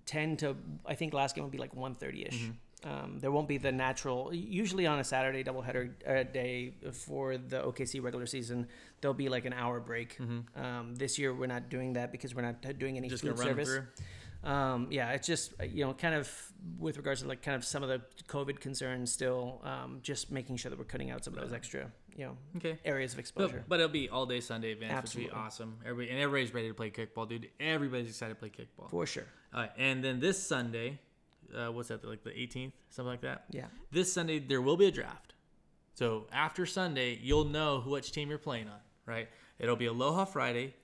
10 0.06 0.38
to 0.38 0.56
I 0.86 0.96
think 0.96 1.14
last 1.14 1.36
game 1.36 1.44
will 1.44 1.52
be 1.52 1.58
like 1.58 1.74
1:30 1.76 2.28
ish. 2.28 2.34
Mm-hmm. 2.36 2.52
Um, 2.90 3.20
there 3.20 3.30
won't 3.32 3.48
be 3.50 3.58
the 3.58 3.72
natural. 3.74 4.34
Usually 4.34 4.86
on 4.88 5.00
a 5.00 5.04
Saturday 5.04 5.44
doubleheader 5.44 5.90
uh, 6.08 6.24
day 6.32 6.76
for 6.94 7.38
the 7.38 7.60
OKC 7.62 8.02
regular 8.02 8.26
season, 8.26 8.68
there'll 9.02 9.14
be 9.14 9.28
like 9.28 9.44
an 9.46 9.52
hour 9.54 9.82
break. 9.82 10.18
Um, 10.56 10.96
this 10.96 11.20
year 11.20 11.34
we're 11.34 11.48
not 11.48 11.70
doing 11.70 11.94
that 11.94 12.12
because 12.12 12.34
we're 12.36 12.42
not 12.44 12.62
doing 12.80 12.96
any 12.98 13.08
Mm-hmm. 13.08 13.12
Just 13.12 13.24
food 13.24 13.36
gonna 13.36 13.50
run 13.50 13.60
'em 13.60 13.66
service. 13.66 13.88
um, 14.44 14.88
yeah, 14.92 15.12
it's 15.12 15.28
just 15.28 15.54
uh, 15.60 15.66
you 15.66 15.84
know 15.86 15.94
kind 15.94 16.16
of 16.16 16.32
with 16.78 16.96
regards 16.98 17.22
to 17.22 17.28
like 17.28 17.42
kind 17.42 17.56
of 17.56 17.66
some 17.66 17.84
of 17.84 17.90
the 17.90 18.02
COVID 18.28 18.60
concerns 18.62 19.12
still, 19.12 19.62
um, 19.66 20.00
just 20.02 20.32
making 20.32 20.56
sure 20.58 20.70
that 20.70 20.80
we're 20.80 20.86
cutting 20.86 21.12
out 21.12 21.26
some 21.26 21.34
of 21.34 21.42
those 21.42 21.52
extra 21.54 21.92
you 22.20 22.26
know 22.26 22.38
Okay. 22.58 22.78
areas 22.84 23.14
of 23.14 23.20
exposure. 23.20 23.64
but 23.68 23.80
it'll 23.80 23.92
be 23.92 24.10
all 24.10 24.26
day 24.26 24.42
Sunday 24.42 24.72
events, 24.74 25.16
which 25.16 25.24
will 25.26 25.32
be 25.32 25.36
awesome. 25.38 25.78
Everybody 25.86 26.10
and 26.12 26.20
everybody's 26.20 26.54
ready 26.54 26.68
to 26.68 26.74
play 26.74 26.92
kickball, 26.92 27.28
dude. 27.30 27.50
Everybody's 27.60 28.10
excited 28.10 28.34
to 28.34 28.40
play 28.40 28.50
kickball. 28.50 28.90
For 28.90 29.06
sure. 29.06 29.26
All 29.54 29.62
right, 29.62 29.72
and 29.78 30.04
then 30.04 30.20
this 30.20 30.38
Sunday, 30.42 31.00
uh, 31.56 31.72
what's 31.72 31.88
that? 31.90 32.04
Like 32.04 32.24
the 32.24 32.32
18th, 32.32 32.74
something 32.90 33.10
like 33.10 33.22
that. 33.22 33.46
Yeah. 33.52 33.66
This 33.92 34.12
Sunday 34.12 34.40
there 34.40 34.62
will 34.62 34.78
be 34.78 34.86
a 34.88 34.92
draft. 34.92 35.34
So 35.96 36.28
after 36.32 36.66
Sunday, 36.66 37.18
you'll 37.22 37.46
know 37.46 37.82
which 37.82 38.12
team 38.12 38.30
you're 38.30 38.38
playing 38.38 38.68
on, 38.68 38.80
right? 39.06 39.28
It'll 39.58 39.76
be 39.76 39.88
Aloha 39.88 40.26
Friday, 40.26 40.76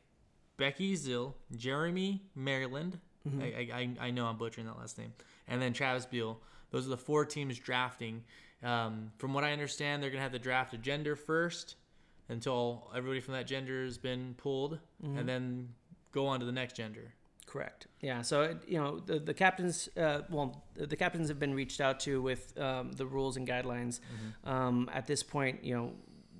Becky 0.57 0.95
Zill, 0.95 1.33
Jeremy 1.55 2.21
Maryland. 2.35 2.99
Mm-hmm. 3.27 3.41
I, 3.41 3.45
I, 3.45 3.79
I- 3.81 4.07
I 4.07 4.11
know 4.11 4.25
I'm 4.27 4.37
butchering 4.37 4.67
that 4.67 4.77
last 4.77 4.97
name, 4.97 5.13
and 5.47 5.61
then 5.61 5.73
Travis 5.73 6.05
Beal. 6.05 6.39
Those 6.71 6.85
are 6.87 6.89
the 6.89 6.97
four 6.97 7.25
teams 7.25 7.57
drafting. 7.59 8.23
Um, 8.63 9.11
from 9.17 9.33
what 9.33 9.43
I 9.43 9.51
understand, 9.53 10.01
they're 10.01 10.09
gonna 10.09 10.21
have 10.23 10.31
the 10.31 10.39
draft 10.39 10.73
a 10.73 10.77
gender 10.77 11.15
first 11.15 11.75
until 12.29 12.89
everybody 12.95 13.19
from 13.19 13.33
that 13.35 13.45
gender 13.47 13.83
has 13.85 13.97
been 13.97 14.33
pulled, 14.37 14.79
Mm-hmm. 15.03 15.17
and 15.19 15.29
then 15.29 15.69
go 16.11 16.25
on 16.27 16.39
to 16.39 16.45
the 16.45 16.51
next 16.51 16.75
gender. 16.75 17.13
Correct. 17.45 17.87
Yeah. 18.01 18.21
So 18.23 18.57
you 18.67 18.77
know 18.79 18.99
the 18.99 19.19
the 19.19 19.33
captains. 19.33 19.87
Uh, 19.95 20.21
well, 20.29 20.63
the 20.75 20.95
captains 20.95 21.27
have 21.29 21.39
been 21.39 21.53
reached 21.53 21.79
out 21.79 21.99
to 22.01 22.21
with 22.21 22.57
um, 22.59 22.91
the 22.93 23.05
rules 23.05 23.37
and 23.37 23.47
guidelines. 23.47 23.99
Um, 24.43 24.89
at 24.91 25.05
this 25.05 25.21
point, 25.23 25.63
you 25.63 25.75
know, 25.75 25.91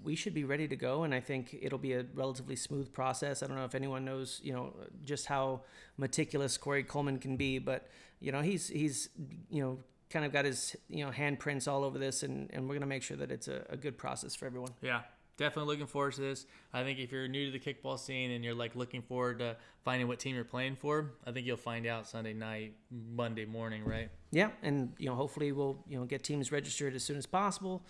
we 0.04 0.16
should 0.16 0.34
be 0.34 0.44
ready 0.46 0.68
to 0.68 0.76
go, 0.76 1.04
and 1.04 1.14
I 1.14 1.20
think 1.20 1.56
it'll 1.62 1.78
be 1.80 1.94
a 1.94 2.06
relatively 2.16 2.56
smooth 2.56 2.92
process. 2.92 3.44
I 3.44 3.48
don't 3.48 3.56
know 3.56 3.66
if 3.66 3.76
anyone 3.76 4.04
knows, 4.04 4.42
you 4.44 4.52
know, 4.54 4.74
just 5.06 5.28
how 5.28 5.62
meticulous 5.98 6.58
Corey 6.58 6.84
Coleman 6.84 7.20
can 7.20 7.38
be, 7.38 7.60
but 7.60 7.88
you 8.20 8.32
know, 8.32 8.42
he's 8.42 8.68
he's 8.70 9.10
you 9.52 9.62
know 9.62 9.78
kind 10.16 10.26
of 10.26 10.32
got 10.32 10.46
his 10.46 10.78
you 10.88 11.04
know 11.04 11.12
handprints 11.12 11.70
all 11.70 11.84
over 11.84 12.00
this, 12.00 12.24
and 12.24 12.50
and 12.54 12.70
we're 12.70 12.76
gonna 12.76 12.86
make 12.86 13.04
sure 13.04 13.18
that 13.18 13.32
it's 13.32 13.50
a, 13.50 13.66
a 13.70 13.76
good 13.76 13.98
process 13.98 14.34
for 14.34 14.46
everyone. 14.46 14.72
Yeah, 14.82 15.02
definitely 15.36 15.74
looking 15.74 15.88
forward 15.88 16.14
to 16.14 16.22
this. 16.22 16.46
I 16.74 16.84
think 16.84 17.00
if 17.00 17.12
you're 17.12 17.28
new 17.28 17.52
to 17.52 17.52
the 17.52 17.60
kickball 17.60 18.00
scene 18.00 18.32
and 18.32 18.42
you're 18.42 18.56
like 18.56 18.78
looking 18.78 19.02
forward 19.02 19.40
to 19.40 19.58
finding 19.84 20.08
what 20.08 20.20
team 20.20 20.34
you're 20.34 20.46
playing 20.46 20.78
for, 20.78 21.12
I 21.28 21.34
think 21.34 21.46
you'll 21.46 21.58
find 21.58 21.86
out 21.86 22.08
Sunday 22.08 22.32
night, 22.32 22.76
Monday 22.90 23.44
morning, 23.44 23.84
right? 23.84 24.10
Yeah, 24.32 24.52
and 24.64 24.94
you 24.98 25.08
know, 25.08 25.16
hopefully 25.16 25.52
we'll 25.52 25.84
you 25.86 26.00
know 26.00 26.06
get 26.06 26.24
teams 26.24 26.50
registered 26.50 26.96
as 26.96 27.04
soon 27.04 27.18
as 27.18 27.26
possible, 27.26 27.84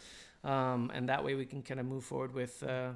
um, 0.43 0.91
and 0.95 1.07
that 1.09 1.23
way 1.23 1.35
we 1.35 1.45
can 1.45 1.61
kind 1.61 1.79
of 1.79 1.85
move 1.85 2.05
forward 2.05 2.33
with 2.33 2.63
uh, 2.63 2.93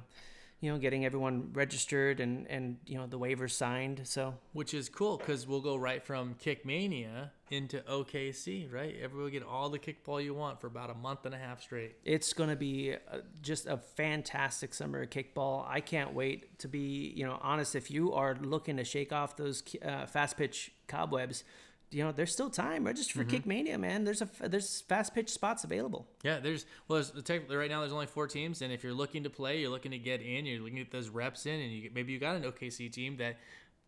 you 0.60 0.70
know 0.70 0.78
getting 0.78 1.04
everyone 1.04 1.50
registered 1.52 2.20
and 2.20 2.46
and 2.48 2.76
you 2.86 2.98
know 2.98 3.06
the 3.06 3.18
waivers 3.18 3.52
signed. 3.52 4.02
So 4.04 4.34
Which 4.52 4.74
is 4.74 4.88
cool 4.88 5.16
because 5.16 5.46
we'll 5.46 5.60
go 5.62 5.76
right 5.76 6.02
from 6.04 6.34
Kickmania 6.34 7.30
into 7.50 7.80
OKC, 7.80 8.72
right? 8.72 8.94
Everyone 9.02 9.30
get 9.30 9.42
all 9.42 9.70
the 9.70 9.78
kickball 9.78 10.22
you 10.22 10.34
want 10.34 10.60
for 10.60 10.66
about 10.66 10.90
a 10.90 10.94
month 10.94 11.26
and 11.26 11.34
a 11.34 11.38
half 11.38 11.62
straight. 11.62 11.96
it's 12.04 12.32
going 12.32 12.50
to 12.50 12.56
be 12.56 12.94
uh 12.94 13.18
just 13.42 13.66
a 13.66 13.76
fantastic 13.76 14.74
summer 14.74 15.02
of 15.02 15.10
kickball. 15.10 15.66
I 15.68 15.80
can't 15.80 16.12
wait 16.14 16.58
to 16.60 16.68
be 16.68 17.12
you 17.16 17.24
know 17.24 17.38
honest. 17.42 17.74
If 17.74 17.90
you 17.90 18.12
are 18.12 18.36
looking 18.40 18.76
to 18.76 18.84
shake 18.84 19.12
off 19.12 19.36
those 19.36 19.62
uh, 19.84 20.06
fast 20.06 20.36
pitch 20.36 20.72
cobwebs. 20.86 21.44
You 21.90 22.04
know, 22.04 22.12
there's 22.12 22.32
still 22.32 22.50
time. 22.50 22.84
Register 22.84 23.18
for 23.18 23.24
Kickmania, 23.24 23.78
man. 23.78 24.04
There's 24.04 24.22
a 24.22 24.28
there's 24.48 24.82
fast 24.82 25.12
pitch 25.12 25.28
spots 25.28 25.64
available. 25.64 26.06
Yeah, 26.22 26.38
there's 26.38 26.64
well, 26.86 27.02
there's, 27.02 27.24
technically 27.24 27.56
right 27.56 27.68
now 27.68 27.80
there's 27.80 27.92
only 27.92 28.06
four 28.06 28.28
teams, 28.28 28.62
and 28.62 28.72
if 28.72 28.84
you're 28.84 28.94
looking 28.94 29.24
to 29.24 29.30
play, 29.30 29.60
you're 29.60 29.70
looking 29.70 29.90
to 29.90 29.98
get 29.98 30.22
in, 30.22 30.46
you're 30.46 30.60
looking 30.60 30.76
to 30.76 30.84
get 30.84 30.92
those 30.92 31.08
reps 31.08 31.46
in, 31.46 31.60
and 31.60 31.72
you 31.72 31.90
maybe 31.92 32.12
you 32.12 32.20
got 32.20 32.36
an 32.36 32.42
OKC 32.42 32.92
team 32.92 33.16
that 33.16 33.38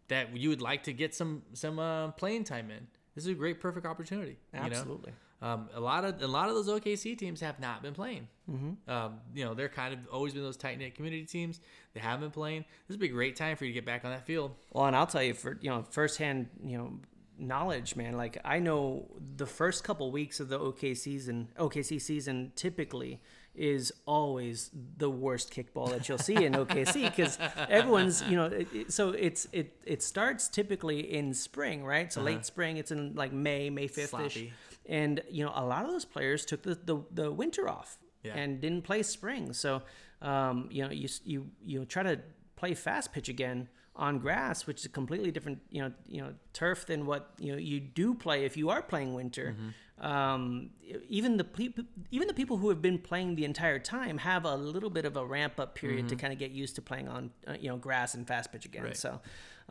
that 0.09 0.37
you 0.37 0.49
would 0.49 0.61
like 0.61 0.83
to 0.85 0.93
get 0.93 1.15
some 1.15 1.43
some 1.53 1.79
uh, 1.79 2.11
playing 2.13 2.45
time 2.45 2.71
in. 2.71 2.87
This 3.15 3.25
is 3.25 3.31
a 3.31 3.35
great, 3.35 3.61
perfect 3.61 3.87
opportunity. 3.87 4.39
you 4.53 4.61
know? 4.61 4.67
Absolutely. 4.67 5.13
Um, 5.43 5.69
a 5.75 5.81
lot 5.81 6.05
of 6.05 6.23
a 6.23 6.27
lot 6.29 6.49
of 6.49 6.55
those 6.55 6.69
OKC 6.69 7.19
teams 7.19 7.41
have 7.41 7.59
not 7.59 7.83
been 7.83 7.95
playing. 7.95 8.29
Mm-hmm. 8.49 8.89
Um, 8.89 9.19
you 9.35 9.45
know, 9.45 9.55
they're 9.55 9.69
kind 9.69 9.93
of 9.93 9.99
always 10.13 10.35
been 10.35 10.43
those 10.45 10.57
tight 10.57 10.79
knit 10.79 10.95
community 10.95 11.25
teams. 11.25 11.61
They 11.95 12.01
haven't 12.01 12.21
been 12.21 12.31
playing. 12.31 12.65
This 12.87 12.95
would 12.95 13.01
be 13.01 13.09
a 13.09 13.13
great 13.13 13.35
time 13.35 13.57
for 13.57 13.65
you 13.65 13.73
to 13.73 13.75
get 13.75 13.85
back 13.85 14.05
on 14.05 14.13
that 14.13 14.25
field. 14.25 14.53
Well, 14.73 14.87
and 14.87 14.95
I'll 14.95 15.07
tell 15.07 15.23
you 15.23 15.35
for 15.35 15.59
you 15.61 15.69
know 15.69 15.85
firsthand 15.91 16.49
you 16.65 16.79
know 16.79 16.93
knowledge, 17.43 17.97
man. 17.97 18.17
Like 18.17 18.39
I 18.45 18.59
know 18.59 19.07
the 19.37 19.47
first 19.47 19.85
couple 19.85 20.11
weeks 20.13 20.41
of 20.41 20.49
the 20.49 20.59
OK 20.59 20.95
season, 20.95 21.49
OKC 21.59 22.01
season, 22.01 22.53
typically 22.57 23.21
is 23.55 23.93
always 24.07 24.71
the 24.97 25.11
worst 25.11 25.53
kickball 25.55 25.91
that 25.91 26.09
you'll 26.09 26.17
see 26.17 26.43
in 26.45 26.55
OKC 26.55 27.05
because 27.11 27.39
everyone's 27.69 28.23
you 28.23 28.35
know 28.37 28.47
it, 28.47 28.67
it- 28.73 28.93
so 28.93 29.11
it's 29.11 29.47
it 29.53 29.77
it 29.85 30.03
starts 30.03 30.49
typically 30.49 31.13
in 31.15 31.35
spring, 31.35 31.85
right? 31.85 32.13
So 32.13 32.23
late 32.23 32.47
spring, 32.47 32.79
it's 32.79 32.91
in 32.91 33.15
like 33.15 33.33
May, 33.33 33.69
May 33.71 33.89
fifth 33.89 34.19
ish, 34.19 34.45
and 34.87 35.21
you 35.31 35.45
know 35.45 35.53
a 35.55 35.65
lot 35.65 35.85
of 35.85 35.91
those 35.91 36.05
players 36.07 36.47
took 36.47 36.63
the 36.63 36.75
the, 36.77 36.97
the 37.13 37.31
winter 37.31 37.69
off 37.69 37.99
Yeah. 38.23 38.35
and 38.37 38.61
didn't 38.61 38.83
play 38.83 39.03
spring. 39.03 39.53
So 39.53 39.83
um, 40.23 40.69
you 40.71 40.83
know 40.85 40.91
you 40.91 41.09
you 41.25 41.51
you 41.63 41.85
try 41.85 42.05
to 42.05 42.21
play 42.63 42.75
fast 42.75 43.13
pitch 43.13 43.29
again 43.29 43.69
on 43.97 44.21
grass, 44.21 44.67
which 44.69 44.81
is 44.81 44.87
a 44.87 44.89
completely 44.89 45.33
different 45.33 45.59
you 45.71 45.83
know 45.83 45.91
you 46.07 46.21
know 46.23 46.33
turf 46.53 46.87
than 46.87 47.07
what 47.07 47.23
you 47.39 47.51
know 47.53 47.59
you 47.59 47.81
do 47.81 48.15
play 48.15 48.45
if 48.45 48.57
you 48.57 48.71
are 48.71 48.83
playing 48.83 49.15
winter. 49.15 49.57
Um, 50.01 50.71
even 51.09 51.37
the 51.37 51.45
people 51.45 51.85
even 52.13 52.29
the 52.29 52.35
people 52.35 52.57
who 52.59 52.69
have 52.69 52.81
been 52.81 52.99
playing 52.99 53.35
the 53.35 53.45
entire 53.45 53.81
time 53.81 54.19
have 54.19 54.45
a 54.45 54.55
little 54.55 54.91
bit 54.91 55.05
of 55.05 55.17
a 55.17 55.25
ramp 55.25 55.59
up 55.59 55.75
period 55.75 56.09
to 56.09 56.17
kind 56.17 56.33
of 56.33 56.39
get 56.39 56.53
used 56.53 56.77
to 56.77 56.83
playing 56.83 57.09
on 57.09 57.31
uh, 57.49 57.55
you 57.61 57.69
know 57.69 57.77
grass 57.77 58.15
and 58.15 58.29
fast 58.29 58.53
pitch 58.53 58.65
again. 58.65 58.85
Right. 58.85 58.97
So 58.97 59.21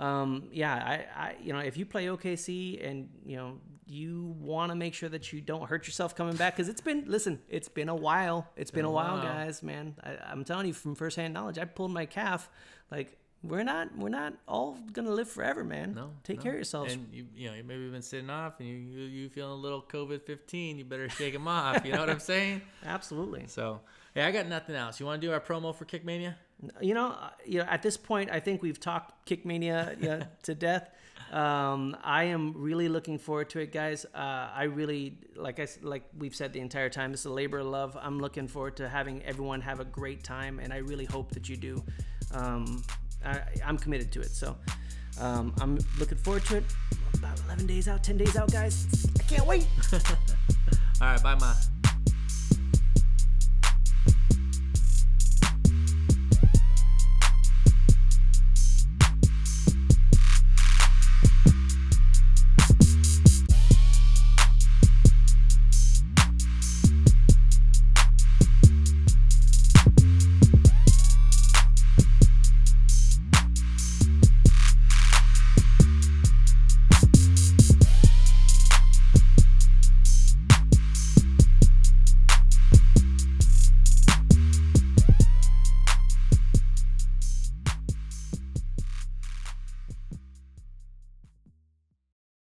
um, 0.02 0.50
yeah, 0.52 0.74
I, 0.76 0.96
I 1.24 1.36
you 1.42 1.54
know 1.54 1.60
if 1.60 1.78
you 1.78 1.86
play 1.86 2.06
OKC 2.08 2.86
and 2.88 3.10
you 3.26 3.38
know 3.38 3.58
you 3.88 4.36
want 4.40 4.72
to 4.72 4.76
make 4.76 4.94
sure 4.94 5.10
that 5.10 5.34
you 5.34 5.42
don't 5.42 5.68
hurt 5.68 5.86
yourself 5.86 6.16
coming 6.16 6.36
back 6.38 6.56
because 6.56 6.70
it's 6.70 6.80
been 6.82 7.04
listen 7.08 7.40
it's 7.50 7.68
been 7.68 7.90
a 7.90 7.96
while 7.96 8.48
it's 8.56 8.72
been, 8.72 8.80
Been 8.80 8.86
a 8.86 8.92
while, 8.92 9.16
while. 9.16 9.24
guys 9.24 9.62
man 9.62 9.96
I, 10.04 10.18
I'm 10.32 10.44
telling 10.46 10.66
you 10.68 10.74
from 10.74 10.96
firsthand 10.96 11.34
knowledge 11.34 11.58
I 11.60 11.66
pulled 11.66 11.92
my 11.92 12.06
calf 12.06 12.50
like 12.90 13.18
we're 13.44 13.64
not 13.64 13.98
we're 13.98 14.08
not 14.10 14.34
all 14.48 14.78
gonna 14.94 15.12
live 15.12 15.28
forever 15.30 15.64
man 15.66 15.94
No, 15.94 16.12
take 16.24 16.38
no. 16.38 16.44
care 16.44 16.52
of 16.54 16.58
yourselves 16.60 16.94
And 16.94 17.08
you, 17.12 17.26
you 17.36 17.50
know, 17.50 17.56
you 17.56 17.64
maybe 17.66 17.90
been 17.90 18.02
sitting 18.02 18.30
off, 18.30 18.60
and 18.60 18.70
you 18.70 18.76
you, 18.76 19.04
you 19.08 19.30
feeling 19.30 19.52
a 19.52 19.56
little 19.56 19.82
COVID 19.82 20.22
fifteen. 20.22 20.78
You 20.78 20.86
better 20.86 21.10
shake 21.10 21.34
them 21.34 21.48
off. 21.48 21.84
You 21.86 21.92
know 21.94 22.00
what 22.00 22.10
I'm 22.10 22.20
saying? 22.20 22.62
absolutely 22.86 23.44
So, 23.48 23.82
yeah, 24.16 24.28
I 24.28 24.32
got 24.32 24.48
nothing 24.48 24.76
else. 24.76 25.00
You 25.00 25.06
want 25.08 25.20
to 25.22 25.28
do 25.28 25.34
our 25.34 25.40
promo 25.42 25.76
for 25.76 25.86
Kickmania? 25.86 26.36
You 26.80 26.94
know, 26.94 27.10
uh, 27.10 27.30
you 27.46 27.60
know, 27.60 27.66
at 27.66 27.82
this 27.82 27.98
point, 27.98 28.30
I 28.32 28.40
think 28.40 28.62
we've 28.62 28.80
talked 28.80 29.28
Kickmania 29.30 30.02
you 30.02 30.10
know, 30.10 30.22
to 30.44 30.56
death. 30.56 30.90
Um, 31.32 31.96
I 32.04 32.26
am 32.26 32.54
really 32.58 32.90
looking 32.90 33.18
forward 33.18 33.50
to 33.52 33.60
it, 33.60 33.72
guys. 33.72 34.06
Uh, 34.14 34.50
I 34.54 34.64
really, 34.64 35.18
like 35.36 35.60
I 35.60 35.68
like 35.82 36.04
we've 36.18 36.36
said 36.36 36.52
the 36.52 36.60
entire 36.60 36.90
time, 36.90 37.14
it's 37.14 37.26
a 37.26 37.30
labor 37.30 37.60
of 37.60 37.68
love. 37.68 37.98
I'm 38.00 38.20
looking 38.20 38.48
forward 38.48 38.76
to 38.78 38.90
having 38.90 39.24
everyone 39.24 39.62
have 39.62 39.80
a 39.80 39.86
great 39.86 40.24
time, 40.24 40.60
and 40.60 40.74
I 40.74 40.78
really 40.78 41.06
hope 41.06 41.32
that 41.32 41.48
you 41.48 41.56
do. 41.56 41.84
Um, 42.34 42.84
I, 43.24 43.40
I'm 43.66 43.78
committed 43.78 44.12
to 44.14 44.22
it, 44.22 44.32
so 44.32 44.58
um, 45.20 45.54
I'm 45.62 45.78
looking 46.00 46.18
forward 46.18 46.46
to 46.46 46.58
it. 46.58 46.64
About 47.14 47.40
11 47.46 47.68
days 47.68 47.88
out, 47.88 48.04
10 48.04 48.18
days 48.18 48.36
out, 48.36 48.52
guys. 48.52 49.06
I 49.20 49.24
can't 49.24 49.46
wait. 49.46 49.68
All 49.94 50.00
right, 51.02 51.24
bye, 51.24 51.36
ma. 51.36 51.54